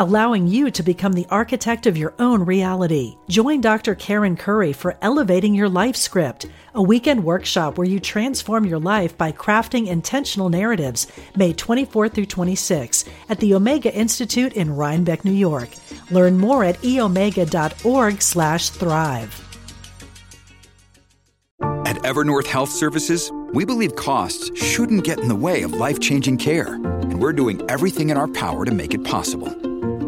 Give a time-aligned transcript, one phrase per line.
[0.00, 3.18] allowing you to become the architect of your own reality.
[3.28, 3.94] Join Dr.
[3.94, 9.18] Karen Curry for Elevating Your Life Script, a weekend workshop where you transform your life
[9.18, 15.32] by crafting intentional narratives, May 24 through 26 at the Omega Institute in Rhinebeck, New
[15.32, 15.68] York.
[16.10, 19.46] Learn more at eomega.org/thrive.
[21.84, 26.74] At Evernorth Health Services, we believe costs shouldn't get in the way of life-changing care,
[26.74, 29.54] and we're doing everything in our power to make it possible.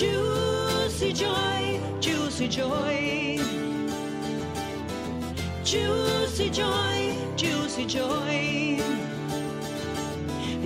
[0.00, 3.38] Juicy joy, juicy joy.
[5.62, 8.80] Juicy joy, juicy joy.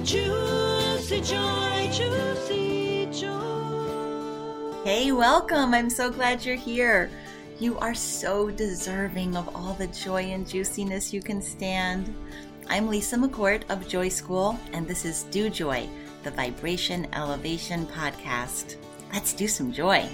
[0.05, 4.83] Juicy joy, juicy joy.
[4.85, 5.75] Hey, welcome.
[5.75, 7.11] I'm so glad you're here.
[7.59, 12.15] You are so deserving of all the joy and juiciness you can stand.
[12.69, 15.89] I'm Lisa McCourt of Joy School, and this is Do Joy,
[16.23, 18.77] the Vibration Elevation Podcast.
[19.15, 20.09] Let's do some joy.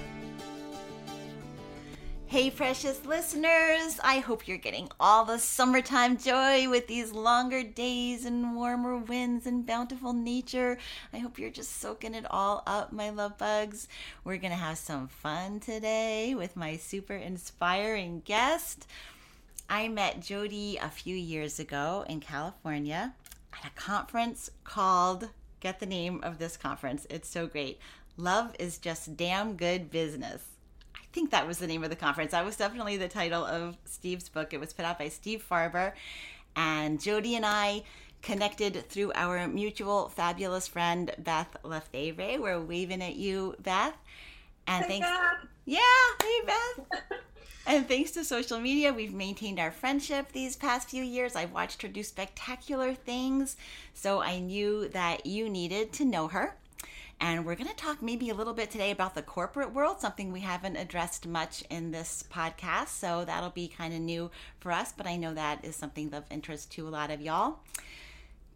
[2.27, 3.99] Hey, precious listeners!
[4.05, 9.47] I hope you're getting all the summertime joy with these longer days and warmer winds
[9.47, 10.77] and bountiful nature.
[11.15, 13.89] I hope you're just soaking it all up, my love bugs.
[14.23, 18.87] We're gonna have some fun today with my super inspiring guest.
[19.71, 23.15] I met Jodee a few years ago in California
[23.55, 25.31] at a conference called,
[25.61, 27.79] get the name of this conference, it's so great.
[28.21, 30.43] Love is just damn good business.
[30.95, 32.33] I think that was the name of the conference.
[32.33, 34.53] That was definitely the title of Steve's book.
[34.53, 35.93] It was put out by Steve Farber.
[36.55, 37.83] And Jodee and I
[38.23, 42.41] connected through our mutual fabulous friend Beth Lefevre.
[42.41, 43.97] We're waving at you, Beth.
[44.67, 45.09] And Hey, thanks.
[45.09, 45.49] Beth.
[45.65, 45.79] Yeah,
[46.23, 47.21] hey Beth.
[47.67, 51.35] and thanks to social media, we've maintained our friendship these past few years.
[51.35, 53.57] I've watched her do spectacular things,
[53.95, 56.57] so I knew that you needed to know her.
[57.21, 60.33] And we're going to talk maybe a little bit today about the corporate world, something
[60.33, 62.89] we haven't addressed much in this podcast.
[62.89, 66.25] So that'll be kind of new for us, but I know that is something of
[66.31, 67.59] interest to a lot of y'all.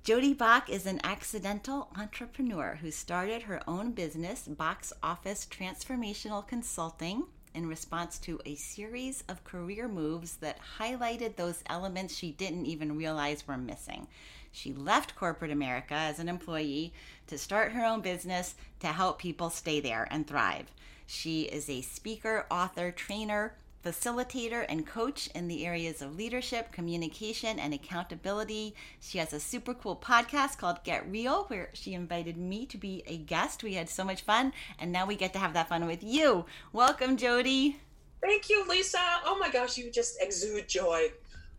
[0.03, 7.25] Jodee Bock is an accidental entrepreneur who started her own business, Bocks Office Transformational Consulting,
[7.55, 12.97] in response to a series of career moves that highlighted those elements she didn't even
[12.97, 14.07] realize were missing.
[14.55, 16.93] She left corporate America as an employee
[17.27, 20.71] to start her own business to help people stay there and thrive.
[21.07, 27.59] She is a speaker, author, trainer, facilitator and coach in the areas of leadership, communication,
[27.59, 28.77] and accountability.
[29.01, 33.03] She has a super cool podcast called Get Real, where she invited me to be
[33.09, 33.65] a guest.
[33.65, 36.47] We had so much fun, and now we get to have that fun with you.
[36.73, 37.75] Welcome, Jodee.
[38.23, 39.03] Thank you, Lisa.
[39.27, 41.09] Oh my gosh, you just exude joy.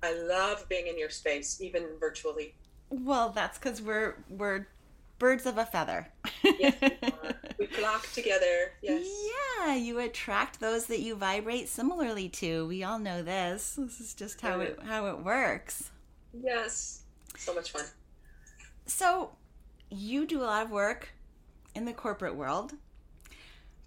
[0.01, 2.53] I love being in your space, even virtually.
[3.03, 4.67] Well, that's because we're we're
[5.19, 6.07] birds of a feather.
[6.43, 7.35] Yes, we are.
[7.59, 8.71] we flock together.
[8.81, 9.05] Yes.
[9.59, 12.67] Yeah, you attract those that you vibrate similarly to.
[12.67, 13.75] We all know this.
[13.77, 15.91] This is just how it how it works.
[16.33, 17.01] Yes.
[17.37, 17.85] So much fun.
[18.85, 19.31] So,
[19.89, 21.09] you do a lot of work
[21.73, 22.73] in the corporate world,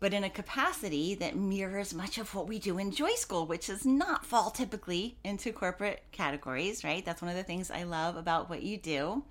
[0.01, 3.67] but in a capacity that mirrors much of what we do in Joy School, which
[3.67, 7.05] does not fall typically into corporate categories, right?
[7.05, 9.25] That's one of the things I love about what you do.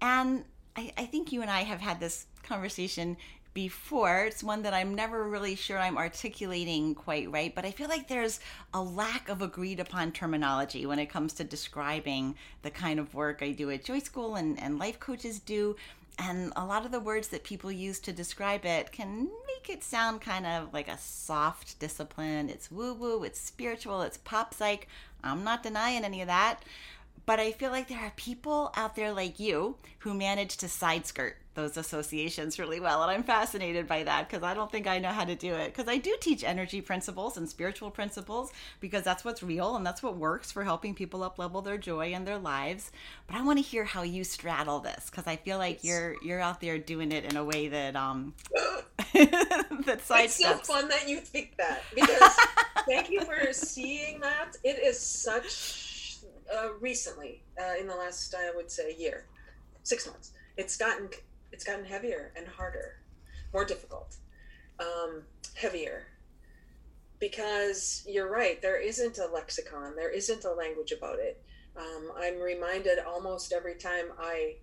[0.00, 0.44] And
[0.76, 3.16] I, I think you and I have had this conversation
[3.54, 4.24] before.
[4.24, 8.06] It's one that I'm never really sure I'm articulating quite right, but I feel like
[8.06, 8.38] there's
[8.74, 13.38] a lack of agreed upon terminology when it comes to describing the kind of work
[13.40, 15.74] I do at Joy School and, and life coaches do.
[16.18, 19.84] And a lot of the words that people use to describe it can make it
[19.84, 22.48] sound kind of like a soft discipline.
[22.48, 24.88] It's woo woo, it's spiritual, it's pop psych.
[25.22, 26.60] I'm not denying any of that.
[27.26, 31.06] But I feel like there are people out there like you who manage to side
[31.06, 33.02] skirt those associations really well.
[33.02, 35.74] And I'm fascinated by that because I don't think I know how to do it.
[35.74, 40.02] Because I do teach energy principles and spiritual principles because that's what's real and that's
[40.02, 42.92] what works for helping people up level their joy and their lives.
[43.26, 46.40] But I want to hear how you straddle this because I feel like you're you're
[46.40, 48.34] out there doing it in a way that um
[49.14, 50.24] that sidesteps.
[50.24, 52.36] It's so fun that you think that because
[52.86, 54.56] thank you for seeing that.
[54.62, 55.85] It is such
[56.54, 59.26] uh, recently uh, in the last I would say year,
[59.82, 60.32] six months.
[60.56, 61.08] It's gotten
[61.52, 62.96] it's gotten heavier and harder,
[63.52, 64.16] more difficult,
[64.78, 65.22] um,
[65.54, 66.06] heavier.
[67.18, 71.42] Because you're right, there isn't a lexicon, there isn't a language about it.
[71.76, 74.56] Um, I'm reminded almost every time I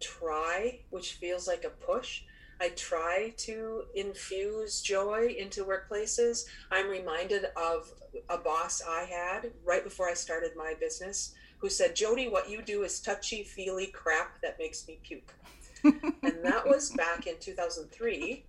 [0.00, 2.22] try, which feels like a push.
[2.60, 6.46] I try to infuse joy into workplaces.
[6.70, 7.92] I'm reminded of
[8.28, 12.62] a boss I had right before I started my business who said, Jodee, what you
[12.62, 15.34] do is touchy feely crap that makes me puke.
[15.84, 18.44] and that was back in 2003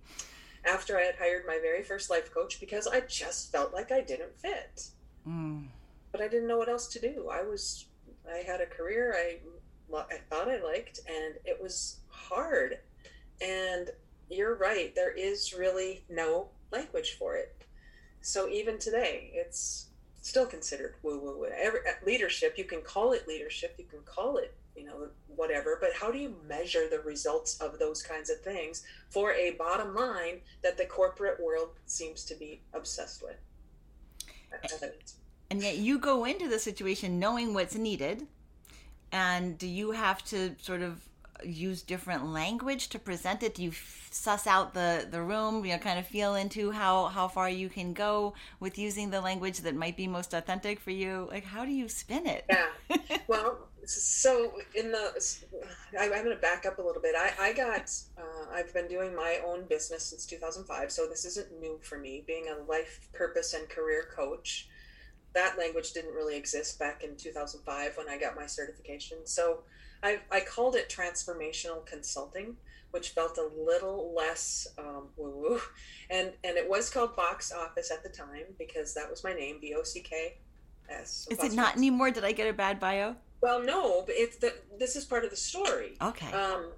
[0.64, 4.00] after I had hired my very first life coach because I just felt like I
[4.00, 4.88] didn't fit.
[5.26, 5.66] Mm.
[6.12, 7.28] But I didn't know what else to do.
[7.30, 7.86] I was,
[8.30, 9.38] I had a career I,
[9.94, 12.78] I thought I liked, and it was hard.
[13.40, 13.90] And
[14.30, 17.54] you're right, there is really no language for it.
[18.20, 19.86] So even today, it's
[20.22, 21.46] still considered woo woo woo.
[21.56, 25.78] Every uh, leadership, you can call it leadership, you can call it, you know, whatever,
[25.80, 29.94] but how do you measure the results of those kinds of things for a bottom
[29.94, 33.36] line that the corporate world seems to be obsessed with?
[35.50, 38.26] And yet you go into the situation knowing what's needed.
[39.12, 41.07] And do you have to sort of
[41.44, 43.54] use different language to present it?
[43.54, 47.06] Do you f- suss out the, the room, you know, kind of feel into how,
[47.06, 50.90] how far you can go with using the language that might be most authentic for
[50.90, 51.28] you?
[51.30, 52.44] Like, how do you spin it?
[52.48, 52.66] Yeah.
[53.28, 55.36] Well, so in the,
[55.98, 57.14] I, I'm going to back up a little bit.
[57.14, 60.90] I, I got, uh, I've been doing my own business since 2005.
[60.90, 64.68] So this isn't new for me, being a life purpose and career coach.
[65.34, 69.18] That language didn't really exist back in 2005 when I got my certification.
[69.24, 69.60] So
[70.02, 72.56] I, I called it transformational consulting,
[72.90, 75.60] which felt a little less um, woo woo.
[76.10, 79.58] And, and it was called Bocks Office at the time because that was my name,
[79.60, 80.38] B O C K
[80.88, 81.26] S.
[81.30, 82.10] Is it not anymore?
[82.10, 83.16] Did I get a bad bio?
[83.40, 85.92] Well, no, but it's the, this is part of the story.
[86.02, 86.32] Okay.
[86.32, 86.70] Um,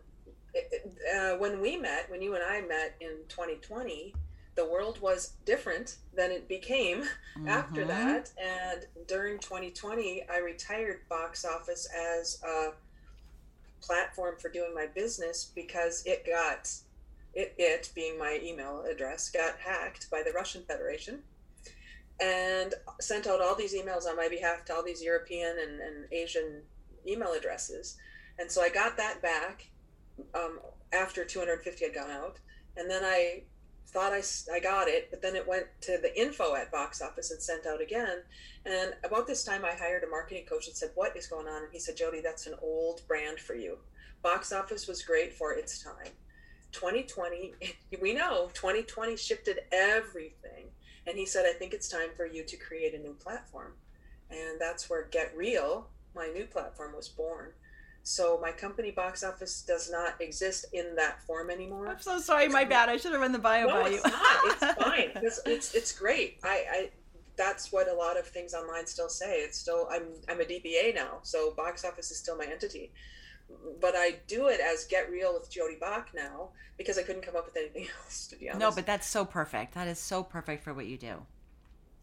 [1.14, 4.14] uh, when we met, when you and I met in 2020,
[4.56, 7.04] the world was different than it became
[7.46, 7.88] after Mhm.
[7.88, 8.32] that.
[8.36, 12.72] And during 2020, I retired Bocks Office as a
[13.80, 16.70] platform for doing my business because it got
[17.34, 21.22] it, it being my email address got hacked by the Russian Federation
[22.20, 26.12] and sent out all these emails on my behalf to all these European and, and
[26.12, 26.62] Asian
[27.06, 27.96] email addresses.
[28.38, 29.70] And so I got that back
[30.34, 30.60] um,
[30.92, 32.38] after 250 had gone out.
[32.76, 33.42] And then I
[33.92, 34.22] thought I,
[34.52, 37.66] I got it, but then it went to the info at Bocks Office and sent
[37.66, 38.22] out again.
[38.64, 41.64] And about this time, I hired a marketing coach and said, What is going on?
[41.64, 43.78] And he said, Jodee, that's an old brand for you.
[44.24, 46.12] Bocks Office was great for its time.
[46.72, 47.54] 2020,
[48.00, 50.66] we know 2020 shifted everything.
[51.06, 53.72] And he said, I think it's time for you to create a new platform.
[54.30, 57.52] And that's where Get Real, my new platform, was born.
[58.02, 61.86] So my company Bocks Office does not exist in that form anymore.
[61.88, 62.88] I'm so sorry, my bad.
[62.88, 63.96] I should have run the bio No, by you.
[63.96, 64.24] it's not.
[64.44, 65.10] It's fine.
[65.22, 66.38] It's, it's it's great.
[66.42, 66.90] I, I
[67.36, 69.40] that's what a lot of things online still say.
[69.40, 72.90] It's still I'm I'm a DBA now, so Bocks Office is still my entity.
[73.80, 77.36] But I do it as Get Real with Jodee Bock now because I couldn't come
[77.36, 78.60] up with anything else to be honest.
[78.60, 79.74] no, but that's so perfect.
[79.74, 81.16] That is so perfect for what you do.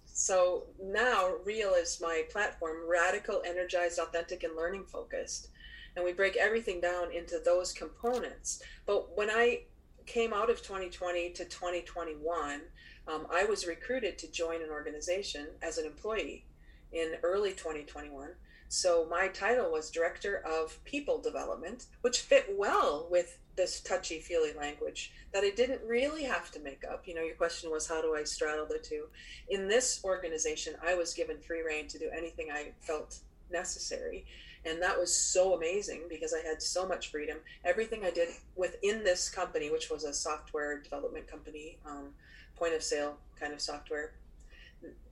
[0.06, 5.50] So now Real is my platform, radical, energized, authentic, and learning focused.
[5.98, 8.62] And we break everything down into those components.
[8.86, 9.64] But when I
[10.06, 12.62] came out of 2020 to 2021,
[13.08, 16.46] um, I was recruited to join an organization as an employee
[16.94, 18.30] in early 2021.
[18.70, 24.54] So my title was Director of People Development, which fit well with this touchy feely
[24.54, 27.08] language that I didn't really have to make up.
[27.08, 29.06] You know, your question was, how do I straddle the two?
[29.50, 34.26] in this organization, I was given free reign to do anything I felt necessary.
[34.66, 37.38] And that was so amazing because I had so much freedom.
[37.64, 42.10] Everything I did within this company, which was a software development company, um,
[42.56, 44.14] point of sale kind of software,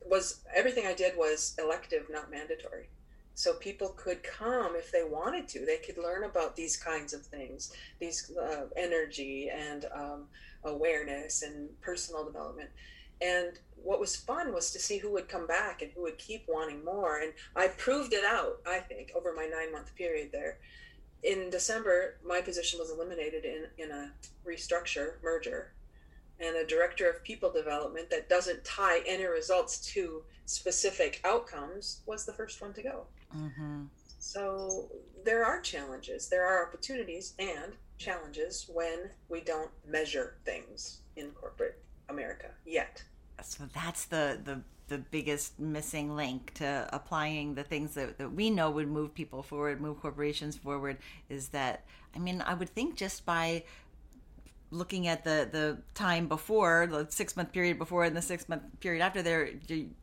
[0.06, 2.90] was everything I did was elective, not mandatory.
[3.34, 5.66] So people could come if they wanted to.
[5.66, 10.28] They could learn about these kinds of things, these uh, energy and um,
[10.64, 12.70] awareness and personal development
[13.22, 16.46] And what was fun was to see who would come back and who would keep
[16.48, 17.20] wanting more.
[17.20, 20.58] And I proved it out, I think, over my nine month period there.
[21.24, 24.12] In December, my position was eliminated in, in a
[24.46, 25.72] restructure merger.
[26.40, 32.26] And a director of people development that doesn't tie any results to specific outcomes was
[32.26, 33.06] the first one to go.
[33.36, 33.84] Mm-hmm.
[34.20, 34.90] So
[35.24, 41.85] there are challenges, there are opportunities and challenges when we don't measure things in corporate
[42.10, 43.04] America yet.
[43.44, 48.52] So that's the the the biggest missing link to applying the things that, that we
[48.52, 50.98] know would move people forward, move corporations forward,
[51.28, 51.86] is that
[52.16, 53.64] I mean, I would think just by
[54.72, 58.64] looking at the the time before the six month period before and the six month
[58.80, 59.52] period after there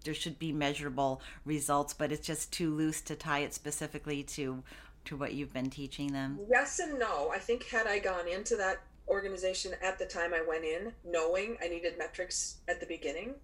[0.04, 4.62] there should be measurable results but it's just too loose to tie it specifically to
[5.04, 7.30] to what you've been teaching them Yes and no.
[7.34, 11.56] I think had I gone into that organization at the time I went in, knowing
[11.62, 13.34] I needed metrics at the beginning,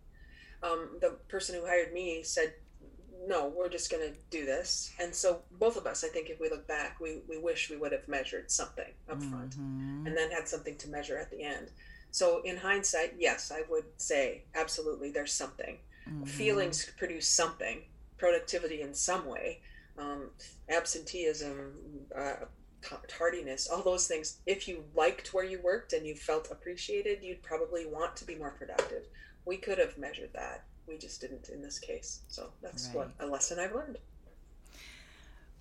[0.63, 2.55] um, the person who hired me said,
[3.27, 6.41] "No, we're just going to do this." And so both of us, I think, if
[6.41, 9.55] we look back, we we wish we would have measured something up front,
[10.07, 11.71] and then had something to measure at the end.
[12.11, 15.79] So in hindsight, yes, I would say absolutely, there's something.
[16.25, 17.83] Feelings produce something,
[18.17, 19.61] productivity in some way,
[19.99, 20.31] um,
[20.71, 21.75] absenteeism,
[22.17, 22.47] uh,
[23.09, 24.39] tardiness, all those things.
[24.47, 28.35] If you liked where you worked and you felt appreciated, you'd probably want to be
[28.37, 29.05] more productive.
[29.45, 30.65] We could have measured that.
[30.87, 32.23] We just didn't in this case.
[32.29, 33.99] So that's what a lesson I've learned.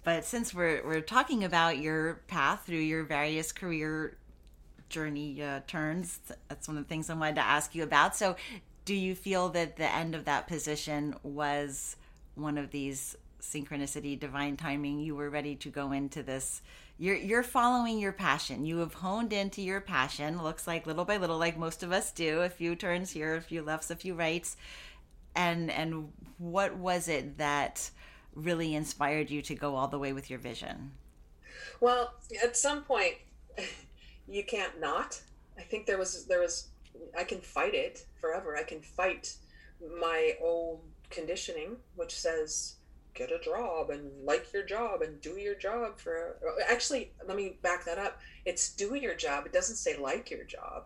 [0.04, 4.18] but since we're we're talking about your path through your various career
[4.90, 8.36] journey uh, turns that's one of the things i wanted to ask you about so
[8.86, 11.98] do you feel that the end of that position was
[12.36, 16.62] one of these synchronicity divine timing you were ready to go into this
[16.98, 21.18] you're you're following your passion you have honed into your passion looks like little by
[21.18, 24.16] little like most of us do a few turns here a few lefts a few
[24.16, 24.58] rights
[25.36, 27.90] and and what was it that
[28.34, 30.92] really inspired you to go all the way with your vision
[31.80, 32.14] Well,
[32.44, 33.16] at some point,
[34.28, 35.22] you can't not.
[35.58, 36.70] I think there was there was
[37.18, 38.58] I can fight it forever.
[38.58, 39.36] I can fight
[40.00, 42.77] my old conditioning, which says
[43.18, 46.38] get a job and like your job and do your job for.
[46.70, 48.20] Actually, let me back that up.
[48.46, 49.46] It's do your job.
[49.46, 50.86] It doesn't say like your job.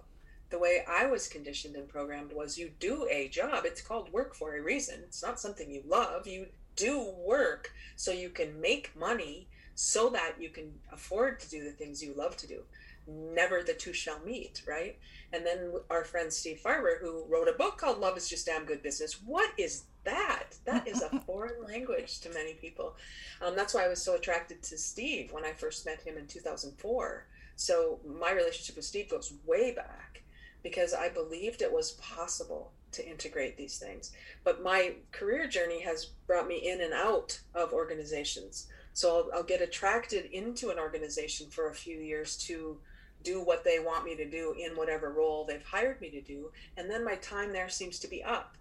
[0.50, 3.64] The way I was conditioned and programmed was you do a job.
[3.66, 5.00] It's called work for a reason.
[5.04, 6.28] It's not something you love.
[6.28, 11.64] You do work so you can make money so that you can afford to do
[11.64, 12.64] the things you love to do.
[13.08, 14.98] Never the two shall meet, right?
[15.34, 18.66] And then our friend Steve Farber, who wrote a book called Love is Just Damn
[18.66, 19.22] Good Business.
[19.26, 20.56] What is that?
[20.66, 22.96] That is a foreign language to many people.
[23.42, 26.28] Um, that's why I was so attracted to Steve when I first met him in
[26.28, 27.28] 2004.
[27.56, 30.24] So my relationship with Steve goes way back
[30.64, 34.12] because I believed it was possible to integrate these things.
[34.44, 38.68] But my career journey has brought me in and out of organizations.
[38.94, 42.78] So I'll, I'll get attracted into an organization for a few years to
[43.24, 46.52] do what they want me to do in whatever role they've hired me to do.
[46.76, 48.58] And then my time there seems to be up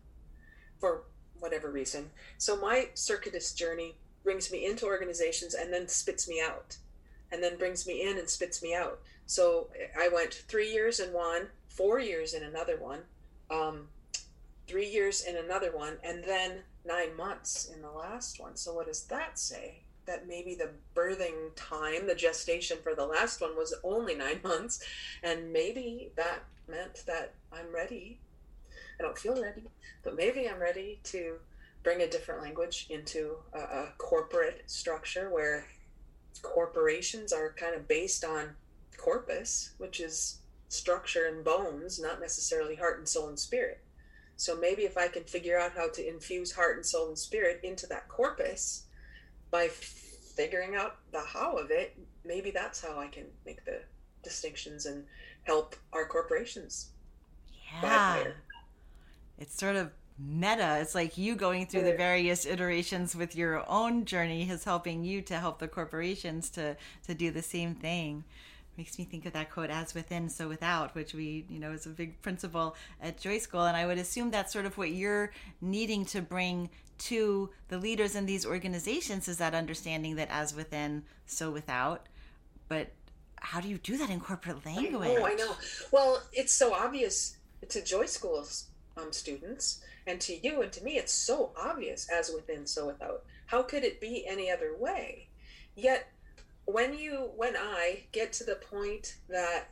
[0.78, 1.04] for
[1.40, 2.11] whatever reason.
[2.38, 6.76] So my circuitous journey brings me into organizations and then spits me out,
[7.32, 9.00] and then brings me in and spits me out.
[9.26, 9.68] So
[9.99, 13.00] I went three years in one, four years in another one,
[13.50, 13.88] um,
[14.66, 18.56] three years in another one, and then nine months in the last one.
[18.56, 19.82] So what does that say?
[20.06, 24.85] That maybe the birthing time, the gestation for the last one was only nine months,
[25.23, 28.20] and maybe that meant that I'm ready
[29.00, 29.64] I don't feel ready,
[30.04, 31.37] but maybe I'm ready to
[31.83, 35.64] bring a different language into a, a corporate structure where
[36.42, 38.50] corporations are kind of based on
[38.99, 43.80] corpus, which is structure and bones, not necessarily heart and soul and spirit.
[44.37, 47.61] So maybe if I can figure out how to infuse heart and soul and spirit
[47.62, 48.85] into that corpus
[49.50, 53.80] by figuring out the how of it, maybe that's how I can make the
[54.23, 55.04] distinctions and
[55.45, 56.90] help our corporations
[57.83, 58.33] yeah.
[59.40, 60.78] It's sort of meta.
[60.80, 65.23] It's like you going through the various iterations with your own journey is helping you
[65.23, 68.25] to help the corporations to to do the same thing.
[68.76, 71.87] Makes me think of that quote as within so without which we you know is
[71.87, 73.64] a big principle at joy school.
[73.64, 78.14] And i would assume that's sort of what you're needing to bring to the leaders
[78.14, 82.06] in these organizations is that understanding that as within so without.
[82.68, 82.88] But
[83.37, 85.56] how do you do that in corporate language Oh, I know.
[85.90, 88.66] Well, it's so obvious to Joy School's
[88.97, 90.97] um, students and to you and to me.
[90.97, 93.25] It's so obvious as within, so without.
[93.47, 95.28] How could it be any other way?
[95.76, 96.09] Yet,
[96.66, 99.68] when you, when I get to the point that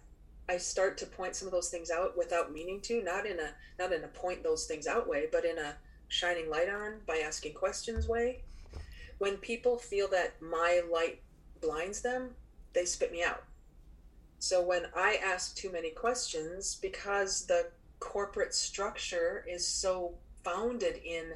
[0.48, 3.50] I start to point some of those things out without meaning to, not in a
[3.78, 5.76] not in a point those things out way, but in a
[6.08, 8.42] shining light on by asking questions way.
[9.18, 11.20] When people feel that my light
[11.60, 12.30] blinds them,
[12.72, 13.44] they spit me out.
[14.38, 17.66] So when I ask too many questions, because the
[18.00, 20.14] corporate structure is so
[20.44, 21.32] founded in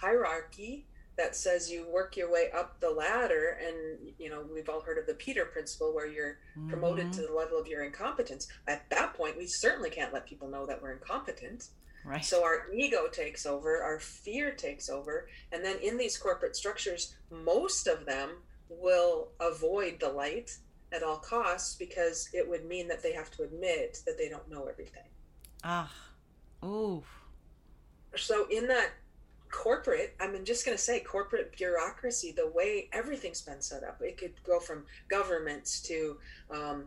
[0.00, 0.86] hierarchy
[1.16, 4.98] that says you work your way up the ladder and you know we've all heard
[4.98, 7.20] of the peter principle where you're promoted Mm-hmm.
[7.22, 10.66] to the level of your incompetence at that point we certainly can't let people know
[10.66, 11.68] that we're incompetent
[12.02, 12.24] Right.
[12.24, 17.14] so our ego takes over our fear takes over and then in these corporate structures
[17.30, 18.30] most of them
[18.70, 20.56] will avoid the light
[20.92, 24.50] at all costs because it would mean that they have to admit that they don't
[24.50, 25.02] know everything
[25.64, 25.92] ah.
[26.64, 27.02] Ooh.
[28.16, 28.90] so in that
[29.50, 34.16] corporate i'm just going to say corporate bureaucracy the way everything's been set up it
[34.16, 36.16] could go from governments to
[36.50, 36.84] um,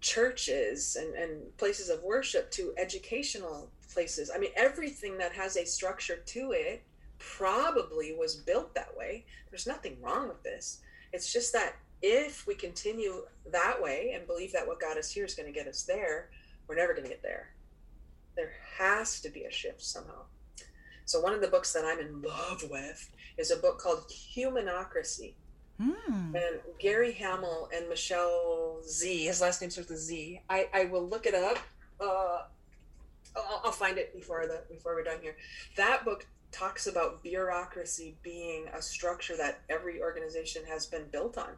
[0.00, 5.64] churches and, and places of worship to educational places i mean everything that has a
[5.64, 6.82] structure to it
[7.18, 10.80] probably was built that way there's nothing wrong with this
[11.12, 15.24] it's just that if we continue that way and believe that what got us here
[15.24, 16.28] is going to get us there
[16.68, 17.53] we're never going to get there
[18.36, 20.22] there has to be a shift somehow
[21.04, 25.34] so one of the books that I'm in love with is a book called Humanocracy.
[25.80, 26.34] Hmm.
[26.34, 30.40] And Gary Hamel and Michelle Z, his last name starts with Z.
[30.48, 31.58] I, I will look it up.
[32.00, 32.44] Uh,
[33.36, 35.36] I'll, I'll find it before the before we're done here.
[35.76, 41.50] That book talks about bureaucracy being a structure that every organization has been built on.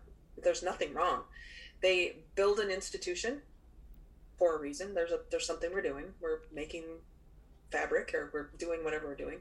[0.42, 1.22] There's nothing wrong.
[1.82, 3.42] They build an institution
[4.38, 4.94] for a reason.
[4.94, 6.06] There's a there's something we're doing.
[6.20, 6.84] We're making
[7.70, 9.38] fabric or we're doing whatever we're doing.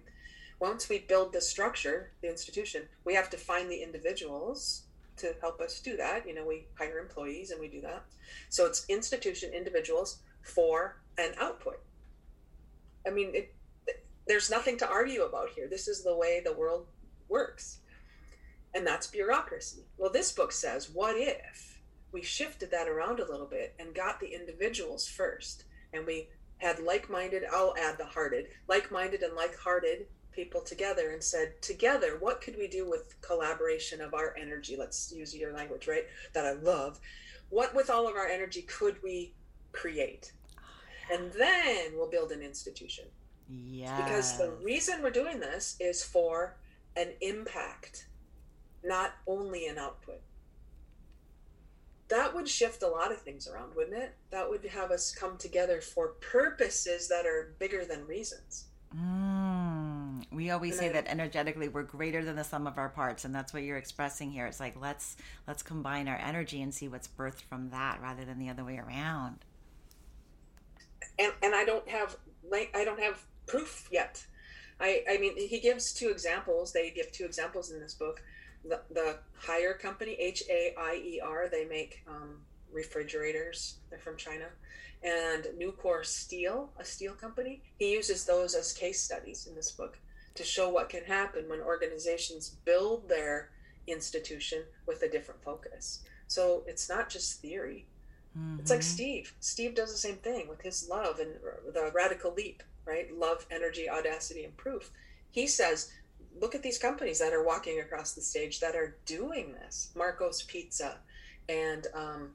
[0.60, 4.84] Once we build the structure, the institution, we have to find the individuals
[5.18, 6.28] to help us do that.
[6.28, 8.04] You know, we hire employees and we do that.
[8.50, 11.80] So it's institution, individuals for an output.
[13.06, 13.54] I mean, it,
[14.28, 15.68] there's nothing to argue about here.
[15.68, 16.88] This is the way the world
[17.30, 17.80] works.
[18.74, 19.84] And that's bureaucracy.
[19.98, 21.75] Well, this book says, what if
[22.16, 25.66] we shifted that around a little bit and got the individuals first.
[25.92, 26.30] And we
[26.60, 32.40] had like-minded i'll add the hearted like-minded and like-hearted people together and said together what
[32.40, 34.78] could we do with collaboration of our energy?
[34.78, 36.06] Let's use your language right?
[36.34, 37.02] That i love.
[37.50, 39.34] What with all of our energy could we
[39.74, 40.32] create?
[41.12, 43.06] And then we'll build an institution.
[43.48, 44.04] Yeah.
[44.04, 46.56] because the reason we're doing this is for
[46.96, 48.08] an impact
[48.84, 50.22] not only an output
[52.08, 55.38] that would shift a lot of things around wouldn't it that would have us come
[55.38, 58.66] together for purposes that are bigger than reasons
[58.96, 60.24] Mm.
[60.32, 63.26] We always And say I- that energetically we're greater than the sum of our parts,
[63.26, 64.46] and that's what you're expressing here.
[64.46, 68.40] It's like let's let's combine our energy and see what's birthed from that, rather than
[68.40, 69.40] the other way around.
[71.20, 72.16] and and i don't have
[72.50, 74.26] like i don't have proof yet
[74.80, 78.22] i i mean he gives two examples they give two examples in this book
[78.68, 82.40] the, the Haier company h-a-i-e-r they make um,
[82.72, 84.46] refrigerators they're from china
[85.04, 89.98] and nucor steel a steel company he uses those as case studies in this book
[90.34, 93.52] to show what can happen when organizations build their
[93.88, 97.86] institution with a different focus so it's not just theory
[98.60, 98.84] it's like Mhm.
[98.84, 99.34] Steve.
[99.40, 101.36] Steve does the same thing with his love and
[101.74, 103.10] the radical leap, right?
[103.14, 104.92] Love, energy, audacity, and proof.
[105.32, 105.90] He says,
[106.40, 109.92] look at these companies that are walking across the stage that are doing this.
[109.96, 110.98] Marco's Pizza,
[111.48, 112.30] and um,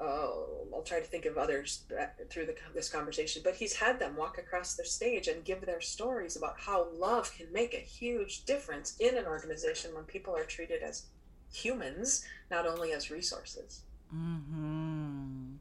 [0.00, 1.84] oh, I'll try to think of others
[2.30, 3.42] through the, this conversation.
[3.44, 7.32] But he's had them walk across the stage and give their stories about how love
[7.36, 11.04] can make a huge difference in an organization when people are treated as
[11.52, 13.82] humans, not only as resources.
[14.10, 15.54] hmm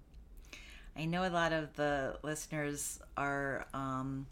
[0.98, 3.66] I know a lot of the listeners are.
[3.74, 4.28] Um,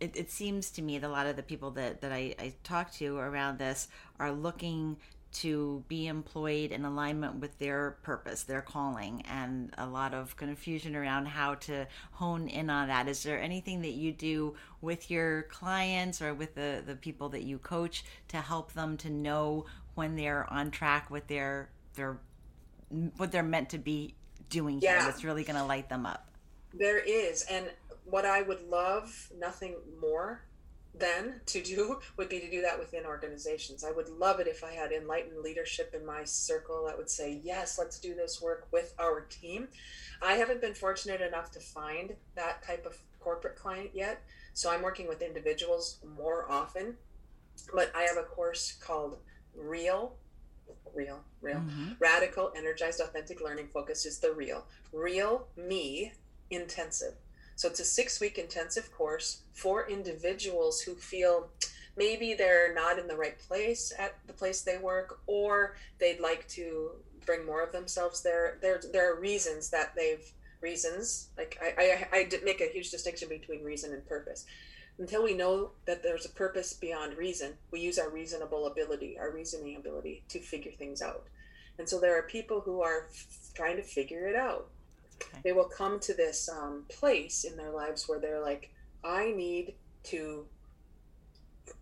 [0.00, 2.54] it, it seems to me that a lot of the people that that I, I
[2.62, 4.96] talk to around this are looking
[5.32, 10.94] to be employed in alignment with their purpose, their calling, and a lot of confusion
[10.94, 13.08] around how to hone in on that.
[13.08, 17.42] Is there anything that you do with your clients or with the, the people that
[17.42, 22.18] you coach to help them to know when they're on track with their their
[23.16, 24.14] what they're meant to be
[24.50, 25.04] doing here Yeah.
[25.04, 26.28] that's really going to light them up?
[26.72, 27.66] There is, and
[28.04, 30.42] what I would love nothing more
[30.96, 33.84] than to do would be to do that within organizations.
[33.84, 37.40] I would love it if I had enlightened leadership in my circle that would say,
[37.42, 39.68] yes, let's do this work with our team.
[40.22, 44.82] I haven't been fortunate enough to find that type of corporate client yet, so I'm
[44.82, 46.96] working with individuals more often.
[47.72, 49.18] But I have a course called
[49.56, 50.16] Real
[50.94, 51.56] real, real.
[51.56, 51.92] Mm-hmm.
[51.98, 54.64] Radical, energized, authentic learning focus is the real.
[54.92, 56.12] Real me
[56.50, 57.14] intensive.
[57.56, 61.48] So it's a six week intensive course for individuals who feel
[61.96, 66.48] maybe they're not in the right place at the place they work or they'd like
[66.48, 66.90] to
[67.24, 68.58] bring more of themselves there.
[68.60, 70.24] There, there are reasons that they've
[70.60, 74.46] reasons like I, I, I make a huge distinction between reason and purpose
[74.98, 79.30] until we know that there's a purpose beyond reason, we use our reasonable ability, our
[79.30, 81.24] reasoning ability to figure things out.
[81.78, 84.68] And so there are people who are f- trying to figure it out.
[85.16, 85.38] Okay.
[85.44, 88.72] They will come to this um, place in their lives where they're like,
[89.02, 89.74] I need
[90.04, 90.46] to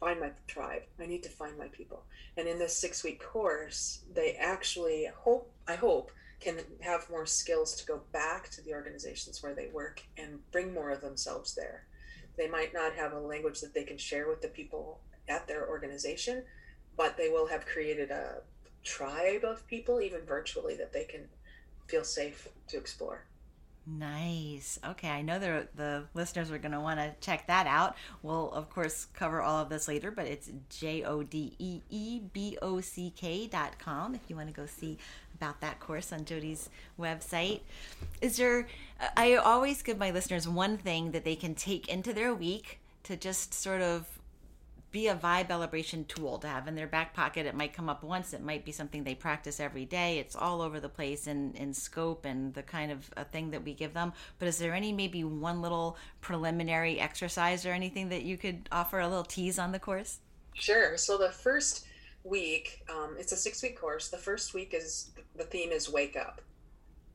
[0.00, 0.82] find my tribe.
[1.00, 2.04] I need to find my people.
[2.36, 7.74] And in this six week course, they actually hope, I hope, can have more skills
[7.76, 11.86] to go back to the organizations where they work and bring more of themselves there
[12.36, 15.68] they might not have a language that they can share with the people at their
[15.68, 16.42] organization,
[16.96, 18.40] but they will have created a
[18.82, 21.28] tribe of people, even virtually, that they can
[21.86, 23.24] feel safe to explore.
[23.84, 24.78] Nice.
[24.86, 27.96] Okay, I know the the listeners are going to want to check that out.
[28.22, 32.20] We'll of course cover all of this later, but it's j o d e e
[32.32, 34.98] b o c k dot com if you want to go see
[35.34, 37.62] about that course on Jodee's website.
[38.20, 38.68] Is there?
[39.16, 43.16] I always give my listeners one thing that they can take into their week to
[43.16, 44.06] just sort of
[44.92, 47.46] be a vibe elevation tool to have in their back pocket.
[47.46, 48.34] It might come up once.
[48.34, 50.18] It might be something they practice every day.
[50.18, 53.64] It's all over the place in, in scope and the kind of a thing that
[53.64, 54.12] we give them.
[54.38, 59.00] But is there any maybe one little preliminary exercise or anything that you could offer
[59.00, 60.18] a little tease on the course?
[60.52, 60.98] Sure.
[60.98, 61.86] So the first
[62.22, 64.08] week, um, it's a six week course.
[64.08, 66.42] The first week is the theme is wake up,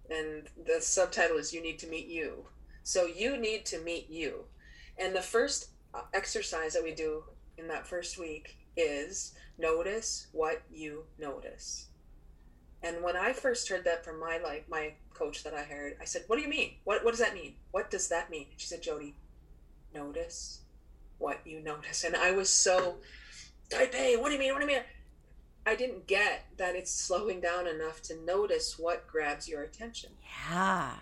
[0.09, 2.45] and the subtitle is you need to meet you.
[2.83, 4.45] So you need to meet you,
[4.97, 7.23] and the first uh, exercise that we do
[7.57, 11.87] in that first week is notice what you notice.
[12.83, 16.05] And when I first heard that from my like my coach that I hired, I
[16.05, 16.75] said, "What do you mean?
[16.83, 17.55] What what does that mean?
[17.71, 19.13] What does that mean?" She said, "Jodee,
[19.93, 20.61] notice
[21.17, 22.97] what you notice." And I was so,
[23.69, 24.17] type A.
[24.17, 24.53] What do you mean?
[24.53, 24.83] What do you mean?
[25.65, 30.11] I didn't get that it's slowing down enough to notice what grabs your attention.
[30.49, 30.93] Yeah.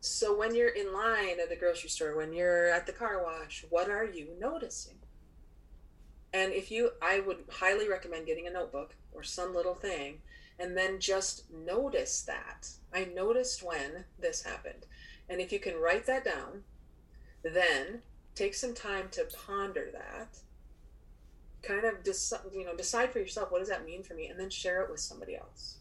[0.00, 3.64] So when you're in line at the grocery store, when you're at the car wash,
[3.70, 4.98] what are you noticing?
[6.34, 10.18] And if you, I would highly recommend getting a notebook or some little thing
[10.58, 12.68] and then just notice that.
[12.92, 14.86] I noticed when this happened.
[15.28, 16.64] And if you can write that down,
[17.42, 18.02] then
[18.34, 20.38] take some time to ponder that.
[21.62, 24.38] Kind of decide, you know, decide for yourself what does that mean for me, and
[24.38, 25.78] then share it with somebody else.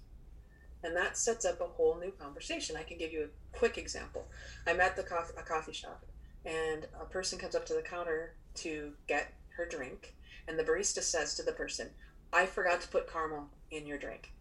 [0.84, 2.76] And that sets up a whole new conversation.
[2.78, 4.28] I can give you a quick example.
[4.66, 6.06] I'm at the coffee, a coffee shop,
[6.46, 10.16] and a person comes up to the counter to get her drink,
[10.48, 11.92] and the barista says to the person,
[12.32, 14.34] "I forgot to put caramel in your drink."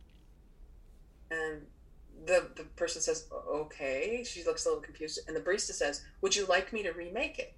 [1.31, 1.67] And
[2.25, 6.37] the the person says, "Okay." She looks a little confused, and the barista says, "Would
[6.37, 7.55] you like me to remake it?"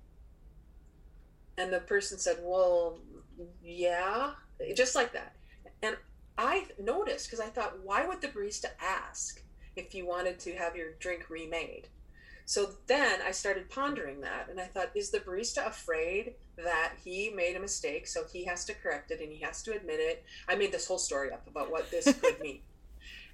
[1.57, 3.01] And the person said, "Well,
[3.63, 4.35] yeah,"
[4.75, 5.37] just like that.
[5.83, 5.97] And
[6.37, 9.43] I noticed because I thought, why would the barista ask
[9.77, 11.89] if you wanted to have your drink remade?
[12.45, 17.31] So then I started pondering that, and I thought, is the barista afraid that he
[17.31, 20.25] made a mistake, so he has to correct it and he has to admit it?
[20.49, 22.61] I made this whole story up about what this could mean.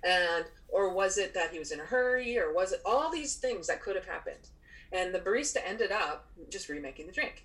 [0.02, 3.34] And or was it that he was in a hurry, or was it all these
[3.36, 4.48] things that could have happened?
[4.92, 7.44] And the barista ended up just remaking the drink.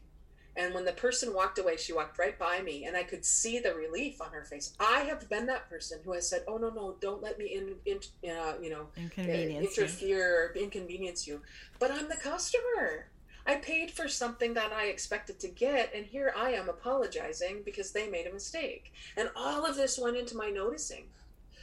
[0.57, 3.59] And when the person walked away, she walked right by me, and I could see
[3.59, 4.73] the relief on her face.
[4.79, 7.75] I have been that person who has said, "Oh no, no, don't let me in,
[7.85, 9.83] in uh, you know, Inconvenience you.
[9.83, 11.41] interfere, or inconvenience you."
[11.77, 13.07] But I'm the customer.
[13.45, 17.91] I paid for something that I expected to get, and here I am apologizing because
[17.91, 18.91] they made a mistake.
[19.15, 21.05] And all of this went into my noticing.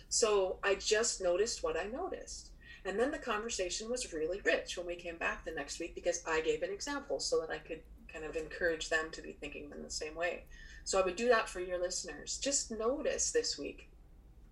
[0.09, 2.51] So I just noticed what I noticed.
[2.85, 6.23] And then the conversation was really rich when we came back the next week because
[6.27, 7.81] I gave an example so that I could
[8.13, 10.45] kind of encourage them to be thinking in the same way.
[10.85, 12.39] So I would do that for your listeners.
[12.39, 13.89] Just notice this week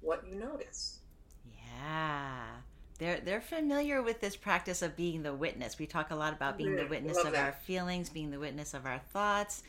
[0.01, 1.01] what you notice.
[1.53, 2.47] Yeah.
[3.01, 5.79] They're they're familiar with this practice of being the witness.
[5.79, 7.43] We talk a lot about being the witness of that.
[7.43, 9.63] our feelings, being the witness of our thoughts.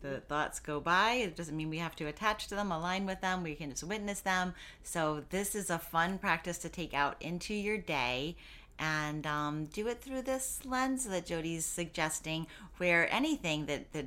[0.00, 1.14] The thoughts go by.
[1.14, 3.42] It doesn't mean we have to attach to them, align with them.
[3.42, 4.54] We can just witness them.
[4.82, 8.36] So this is a fun practice to take out into your day
[8.78, 12.46] and um, do it through this lens that Jodee's suggesting,
[12.78, 14.06] where anything that that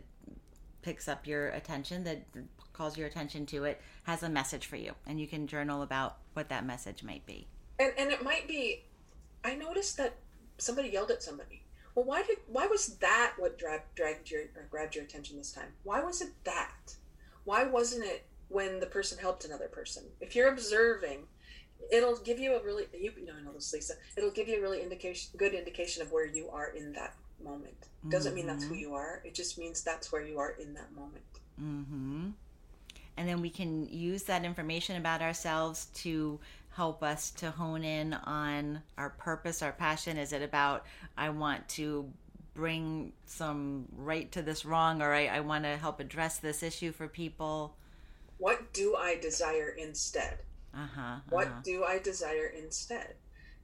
[0.82, 2.24] picks up your attention, that
[2.74, 6.17] calls your attention to it, has a message for you, and you can journal about
[6.34, 7.46] what that message might be.
[7.82, 8.84] And and it might be
[9.44, 10.15] I noticed that
[10.58, 11.63] somebody yelled at somebody.
[11.96, 15.52] Well, why did why was that what dragged dragged your or grabbed your attention this
[15.52, 15.74] time?
[15.84, 16.96] Why was it that?
[17.44, 20.04] Why wasn't it when the person helped another person.
[20.20, 21.24] If you're observing,
[21.91, 23.94] it'll give you a really you know I know this Lisa.
[24.17, 27.88] It'll give you a really indication good indication of where you are in that moment.
[28.10, 29.22] Doesn't mean that's who you are.
[29.24, 31.24] It just means that's where you are in that moment.
[31.62, 32.30] Mm-hmm.
[33.17, 36.39] And then we can use that information about ourselves to
[36.72, 40.18] help us to hone in on our purpose, our passion.
[40.18, 40.86] Is it about,
[41.18, 42.12] I want to
[42.54, 46.92] bring some right to this wrong, or I, I want to help address this issue
[46.92, 47.76] for people?
[48.38, 50.40] What do I desire instead?
[50.74, 51.16] Uh huh.
[51.30, 53.16] What do I desire instead?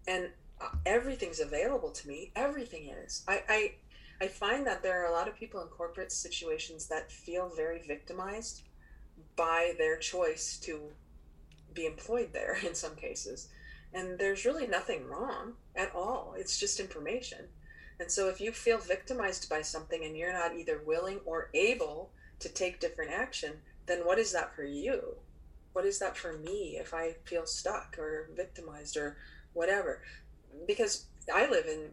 [0.07, 0.29] And
[0.61, 2.31] uh, everything's available to me.
[2.35, 3.23] Everything is.
[3.27, 3.71] I, I
[4.19, 7.83] I find that there are a lot of people in corporate situations that feel very
[7.87, 8.63] victimized
[9.35, 10.81] by their choice to
[11.77, 13.47] be employed there in some cases.
[13.93, 16.35] And there's really nothing wrong at all.
[16.37, 17.45] It's just information.
[17.99, 22.11] And so if you feel victimized by something and you're not either willing or able
[22.39, 23.53] to take different action,
[23.85, 25.15] then what is that for you?
[25.73, 29.17] What is that for me if I feel stuck or victimized or
[29.53, 30.01] whatever?
[30.67, 31.89] Because I live in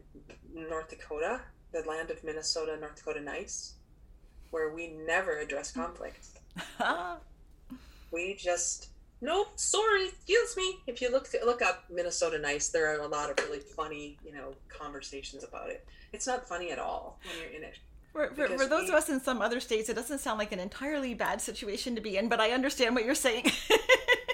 [0.53, 3.75] North Dakota, the land of Minnesota, North Dakota nice,
[4.51, 5.81] where we never address hmm.
[5.81, 6.27] conflict.
[8.11, 8.89] we just
[9.21, 10.77] nope sorry excuse me.
[10.87, 14.33] If you look look up minnesota nice there are a lot of really funny you
[14.33, 15.85] know conversations about it.
[16.13, 17.77] It's not funny at all when you're in it.
[18.13, 20.53] For, for, for those we- of us in some other states, it doesn't sound like
[20.53, 23.51] an entirely bad situation to be in, but I understand what you're saying.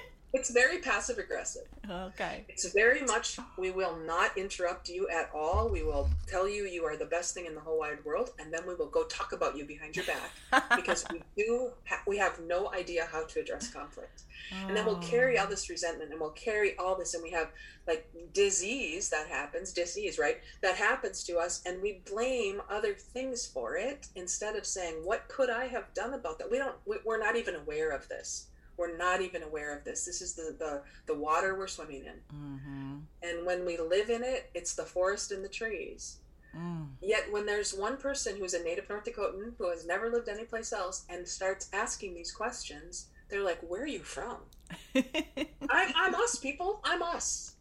[0.42, 1.68] it's very passive aggressive.
[1.88, 2.44] Okay.
[2.48, 5.68] it's very much we will not interrupt you at all.
[5.68, 8.52] We will tell you you are the best thing in the whole wide world and
[8.52, 12.18] then we will go talk about you behind your back because we do ha- we
[12.18, 14.24] have no idea how to address conflict.
[14.66, 15.08] And then we'll oh.
[15.16, 17.52] carry all this resentment and we'll carry all this and we have
[17.86, 23.46] like disease that happens disease right that happens to us and we blame other things
[23.46, 26.50] for it instead of saying what could i have done about that?
[26.50, 30.04] We don't we, we're not even aware of this we're not even aware of this
[30.04, 32.96] this is the the, the water we're swimming in Mm-hmm.
[33.22, 36.18] and when we live in it it's the forest and the trees
[36.56, 36.88] Mm.
[37.00, 40.72] Yet, when there's one person who's a native North Dakotan who has never lived anyplace
[40.72, 44.36] else and starts asking these questions, they're like, "Where are you from?"
[44.94, 46.80] I'm, I'm us, people.
[46.84, 47.54] I'm us.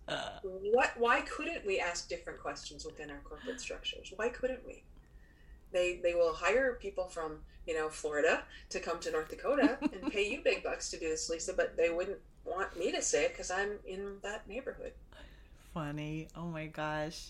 [0.44, 0.92] What?
[0.98, 4.12] Why couldn't we ask different questions within our corporate structures?
[4.18, 4.84] Why couldn't we?
[5.72, 10.12] They they will hire people from you know Florida to come to North Dakota and
[10.12, 13.26] pay you big bucks to do this, Lisa, but they wouldn't want me to say
[13.26, 14.94] it because I'm in that neighborhood.
[15.74, 16.28] Funny.
[16.36, 17.30] Oh my gosh.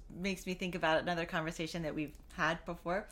[0.21, 3.07] makes me think about another conversation that we've had before.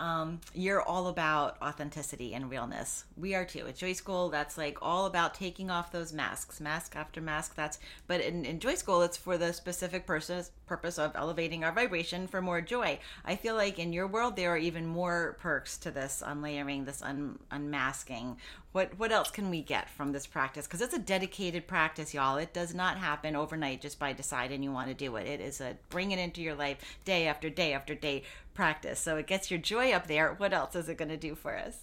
[0.00, 3.04] Um, you're all about authenticity and realness.
[3.16, 3.68] We are too.
[3.68, 7.54] At Joy School, that's like all about taking off those masks, mask after mask.
[7.54, 11.70] That's but in, in Joy School, it's for the specific purpose purpose of elevating our
[11.70, 12.98] vibration for more joy.
[13.24, 17.02] I feel like in your world there are even more perks to this unlayering, this
[17.02, 18.38] un, unmasking.
[18.72, 20.66] What what else can we get from this practice?
[20.66, 22.38] Because it's a dedicated practice, y'all.
[22.38, 25.26] It does not happen overnight just by deciding you want to do it.
[25.26, 28.22] It is a bring it into your life day after day after day
[28.54, 28.98] practice.
[28.98, 30.34] So it gets your joy up there.
[30.34, 31.76] What else is it going to do for us?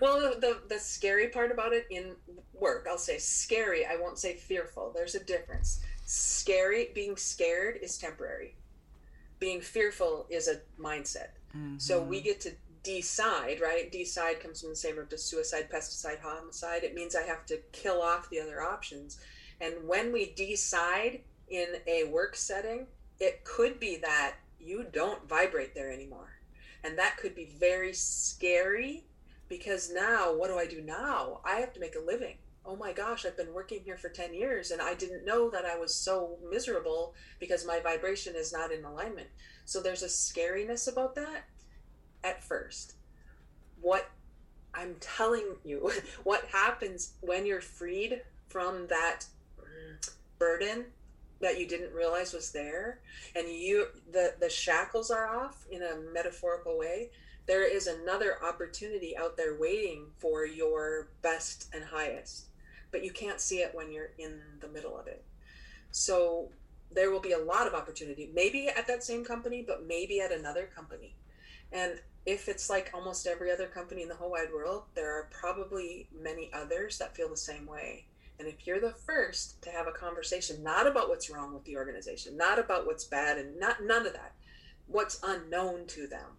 [0.00, 2.14] Well, the, the the scary part about it in
[2.54, 3.84] work, I'll say scary.
[3.84, 4.92] I won't say fearful.
[4.94, 5.80] There's a difference.
[6.06, 8.54] Scary, being scared is temporary.
[9.38, 11.28] Being fearful is a mindset.
[11.78, 12.24] So we mm-hmm.
[12.24, 13.90] get to decide, right?
[13.90, 16.84] Decide comes from the same root as suicide, pesticide, homicide.
[16.84, 19.18] It means I have to kill off the other options.
[19.60, 22.86] And when we decide in a work setting,
[23.18, 26.38] it could be that you don't vibrate there anymore.
[26.82, 29.04] And that could be very scary
[29.48, 31.40] because now what do I do now?
[31.44, 32.36] I have to make a living.
[32.64, 35.64] Oh my gosh, I've been working here for 10 years and I didn't know that
[35.64, 39.28] I was so miserable because my vibration is not in alignment.
[39.64, 41.44] So there's a scariness about that
[42.24, 42.94] at first.
[43.80, 44.10] What
[44.74, 45.90] I'm telling you,
[46.24, 49.26] what happens when you're freed from that
[49.58, 50.86] mm, burden
[51.40, 53.00] that you didn't realize was there
[53.34, 57.08] and you the the shackles are off in a metaphorical way
[57.50, 62.44] there is another opportunity out there waiting for your best and highest.
[62.92, 65.24] But you can't see it when you're in the middle of it.
[65.90, 66.50] So
[66.92, 68.30] there will be a lot of opportunity.
[68.32, 71.16] Maybe at that same company but maybe at another company
[71.72, 75.28] and if it's like almost every other company in the whole wide world there are
[75.30, 78.06] probably many others that feel the same way
[78.40, 81.76] and if you're the first to have a conversation, not about what's wrong with the
[81.76, 84.32] organization, not about what's bad, and not none of that,
[84.86, 86.38] what's unknown to them.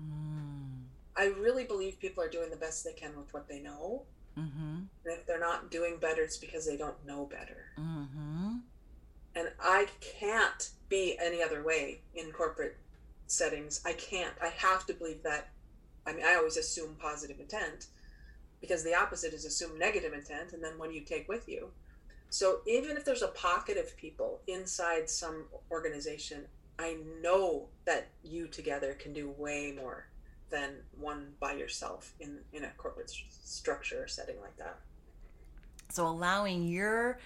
[0.00, 0.84] Mm.
[1.16, 4.04] I really believe people are doing the best they can with what they know.
[4.38, 4.76] Mm-hmm.
[4.76, 7.72] And if they're not doing better, it's because they don't know better.
[7.76, 8.58] Mm-hmm.
[9.34, 12.76] And I can't be any other way in corporate
[13.30, 13.80] settings.
[13.84, 14.34] I can't.
[14.42, 15.48] I have to believe that.
[16.06, 17.86] I mean, I always assume positive intent
[18.60, 21.70] because the opposite is assume negative intent and then what do you take with you
[22.28, 26.44] so even if there's a pocket of people inside some organization
[26.78, 30.06] i know that you together can do way more
[30.50, 34.78] than one by yourself in in a corporate st- structure or setting like that
[35.88, 37.18] so allowing your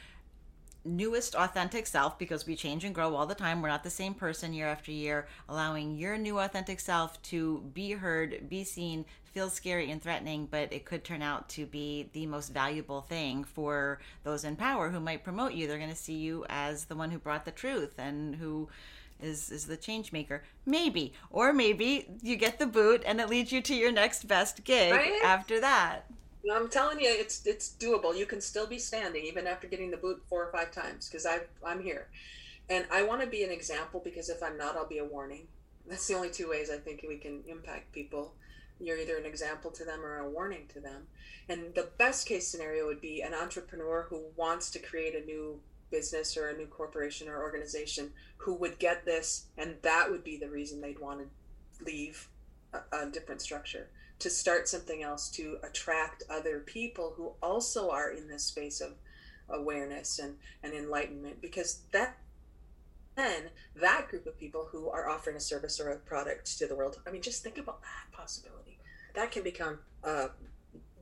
[0.85, 3.63] newest authentic self because we change and grow all the time.
[3.63, 5.27] We're not the same person year after year.
[5.49, 10.73] Allowing your new authentic self to be heard, be seen, feel scary and threatening, but
[10.73, 15.01] it could turn out to be the most valuable thing for those in power who
[15.01, 15.67] might promote you.
[15.67, 18.69] They're going to see you as the one who brought the truth and who
[19.23, 23.53] is is the change maker maybe or maybe you get the boot and it leads
[23.53, 25.23] you to your next best gig right?
[25.23, 26.05] after that
[26.53, 28.17] I'm telling you, it's it's doable.
[28.17, 31.27] You can still be standing even after getting the boot four or five times because
[31.27, 32.09] I I'm here,
[32.69, 35.47] and I want to be an example because if I'm not, I'll be a warning.
[35.87, 38.35] That's the only two ways I think we can impact people.
[38.81, 41.07] You're either an example to them or a warning to them.
[41.49, 45.61] And the best case scenario would be an entrepreneur who wants to create a new
[45.91, 50.37] business or a new corporation or organization who would get this, and that would be
[50.37, 52.29] the reason they'd want to leave
[52.73, 58.11] a, a different structure to start something else to attract other people who also are
[58.11, 58.93] in this space of
[59.49, 62.17] awareness and, and enlightenment because that
[63.17, 63.45] then
[63.77, 67.01] that group of people who are offering a service or a product to the world
[67.07, 68.79] i mean just think about that possibility.
[69.15, 70.31] That can become a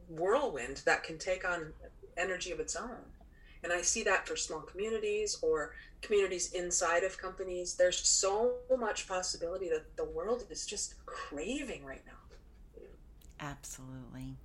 [0.09, 1.72] whirlwind that can take on
[2.16, 3.05] energy of its own.
[3.62, 7.75] And i see that for small communities or communities inside of companies.
[7.75, 12.12] There's so much possibility that the world is just craving right now
[13.42, 14.37] Absolutely.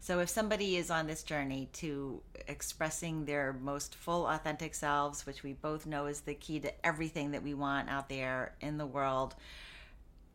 [0.00, 5.42] So, if somebody is on this journey to expressing their most full, authentic selves, which
[5.42, 8.86] we both know is the key to everything that we want out there in the
[8.86, 9.34] world,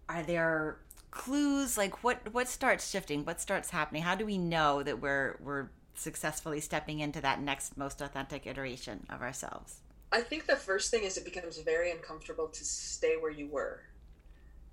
[0.08, 0.78] are there
[1.12, 1.78] clues?
[1.78, 3.26] Like, what what starts shifting?
[3.26, 4.04] What starts happening?
[4.04, 9.06] How do we know that we're we're successfully stepping into that next most authentic iteration
[9.10, 9.82] of ourselves?
[10.12, 13.82] I think the first thing is it becomes very uncomfortable to stay where you were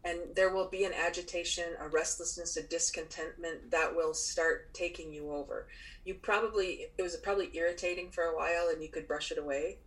[0.07, 5.33] and there will be an agitation, a restlessness, a discontentment that will start taking you
[5.33, 5.67] over.
[6.05, 9.79] You probably, it was probably irritating for a while and you could brush it away,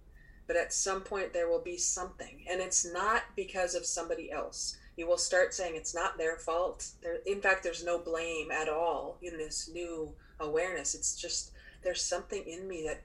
[0.45, 4.75] but at some point there will be something, and it's not because of somebody else.
[4.97, 6.89] You will start saying it's not their fault.
[7.01, 10.95] There, in fact, there's no blame at all in this new awareness.
[10.95, 11.51] It's just
[11.81, 13.03] there's something in me that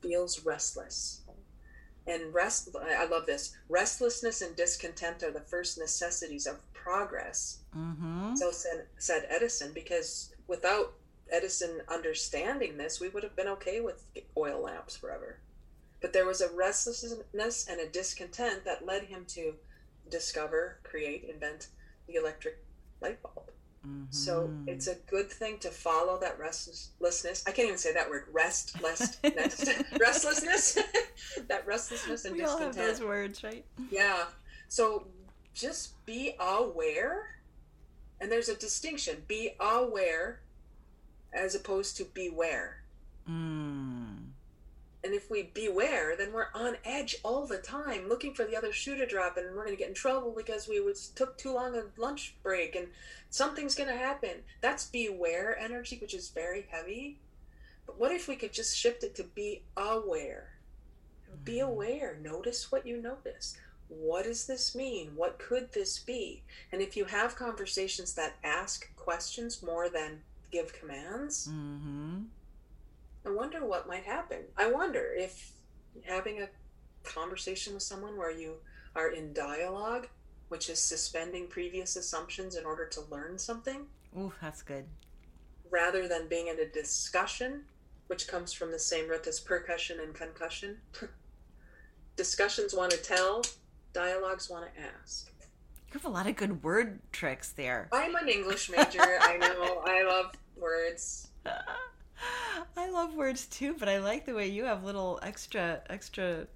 [0.00, 1.22] feels restless
[2.06, 7.58] and rest i love this restlessness and discontent are the first necessities of progress.
[7.76, 8.36] Mm-hmm.
[8.36, 10.94] so said, said edison because without
[11.30, 14.04] edison understanding this we would have been okay with
[14.36, 15.40] oil lamps forever.
[16.00, 19.54] But there was a restlessness and a discontent that led him to
[20.08, 21.68] discover create invent
[22.06, 22.62] the electric
[23.00, 23.50] light bulb
[23.86, 24.04] Mm-hmm.
[24.10, 27.44] So it's a good thing to follow that restlessness.
[27.46, 28.24] I can't even say that word.
[28.32, 29.18] Restlessness.
[30.00, 30.78] restlessness.
[31.48, 32.76] that restlessness and we discontent.
[32.76, 33.64] all have those words, right?
[33.90, 34.24] Yeah.
[34.68, 35.06] So
[35.54, 37.40] just be aware,
[38.20, 39.22] and there's a distinction.
[39.28, 40.40] Be aware,
[41.32, 42.82] as opposed to beware.
[43.28, 44.15] Mm.
[45.06, 48.72] And if we beware, then we're on edge all the time, looking for the other
[48.72, 51.54] shoe to drop, and we're going to get in trouble because we was took too
[51.54, 52.88] long a lunch break, and
[53.30, 54.42] something's going to happen.
[54.60, 57.20] That's beware energy, which is very heavy.
[57.86, 60.54] But what if we could just shift it to be aware?
[61.44, 62.18] Be aware.
[62.20, 63.56] Notice what you notice.
[63.86, 65.12] What does this mean?
[65.14, 66.42] What could this be?
[66.72, 72.22] And if you have conversations that ask questions more than give commands, Mm-hmm.
[73.26, 74.44] I wonder what might happen.
[74.56, 75.52] I wonder if
[76.04, 76.48] having a
[77.02, 78.54] conversation with someone where you
[78.94, 80.06] are in dialogue,
[80.48, 84.84] which is suspending previous assumptions in order to learn something, Ooh, that's good.
[85.70, 87.64] rather than being in a discussion,
[88.06, 90.78] which comes from the same root as percussion and concussion.
[92.16, 93.42] Discussions want to tell,
[93.92, 95.30] dialogues want to ask.
[95.88, 97.88] You have a lot of good word tricks there.
[97.92, 99.18] I'm an English major.
[99.20, 99.82] I know.
[99.84, 101.28] I love words.
[102.76, 106.46] I love words too, but I like the way you have little extra extra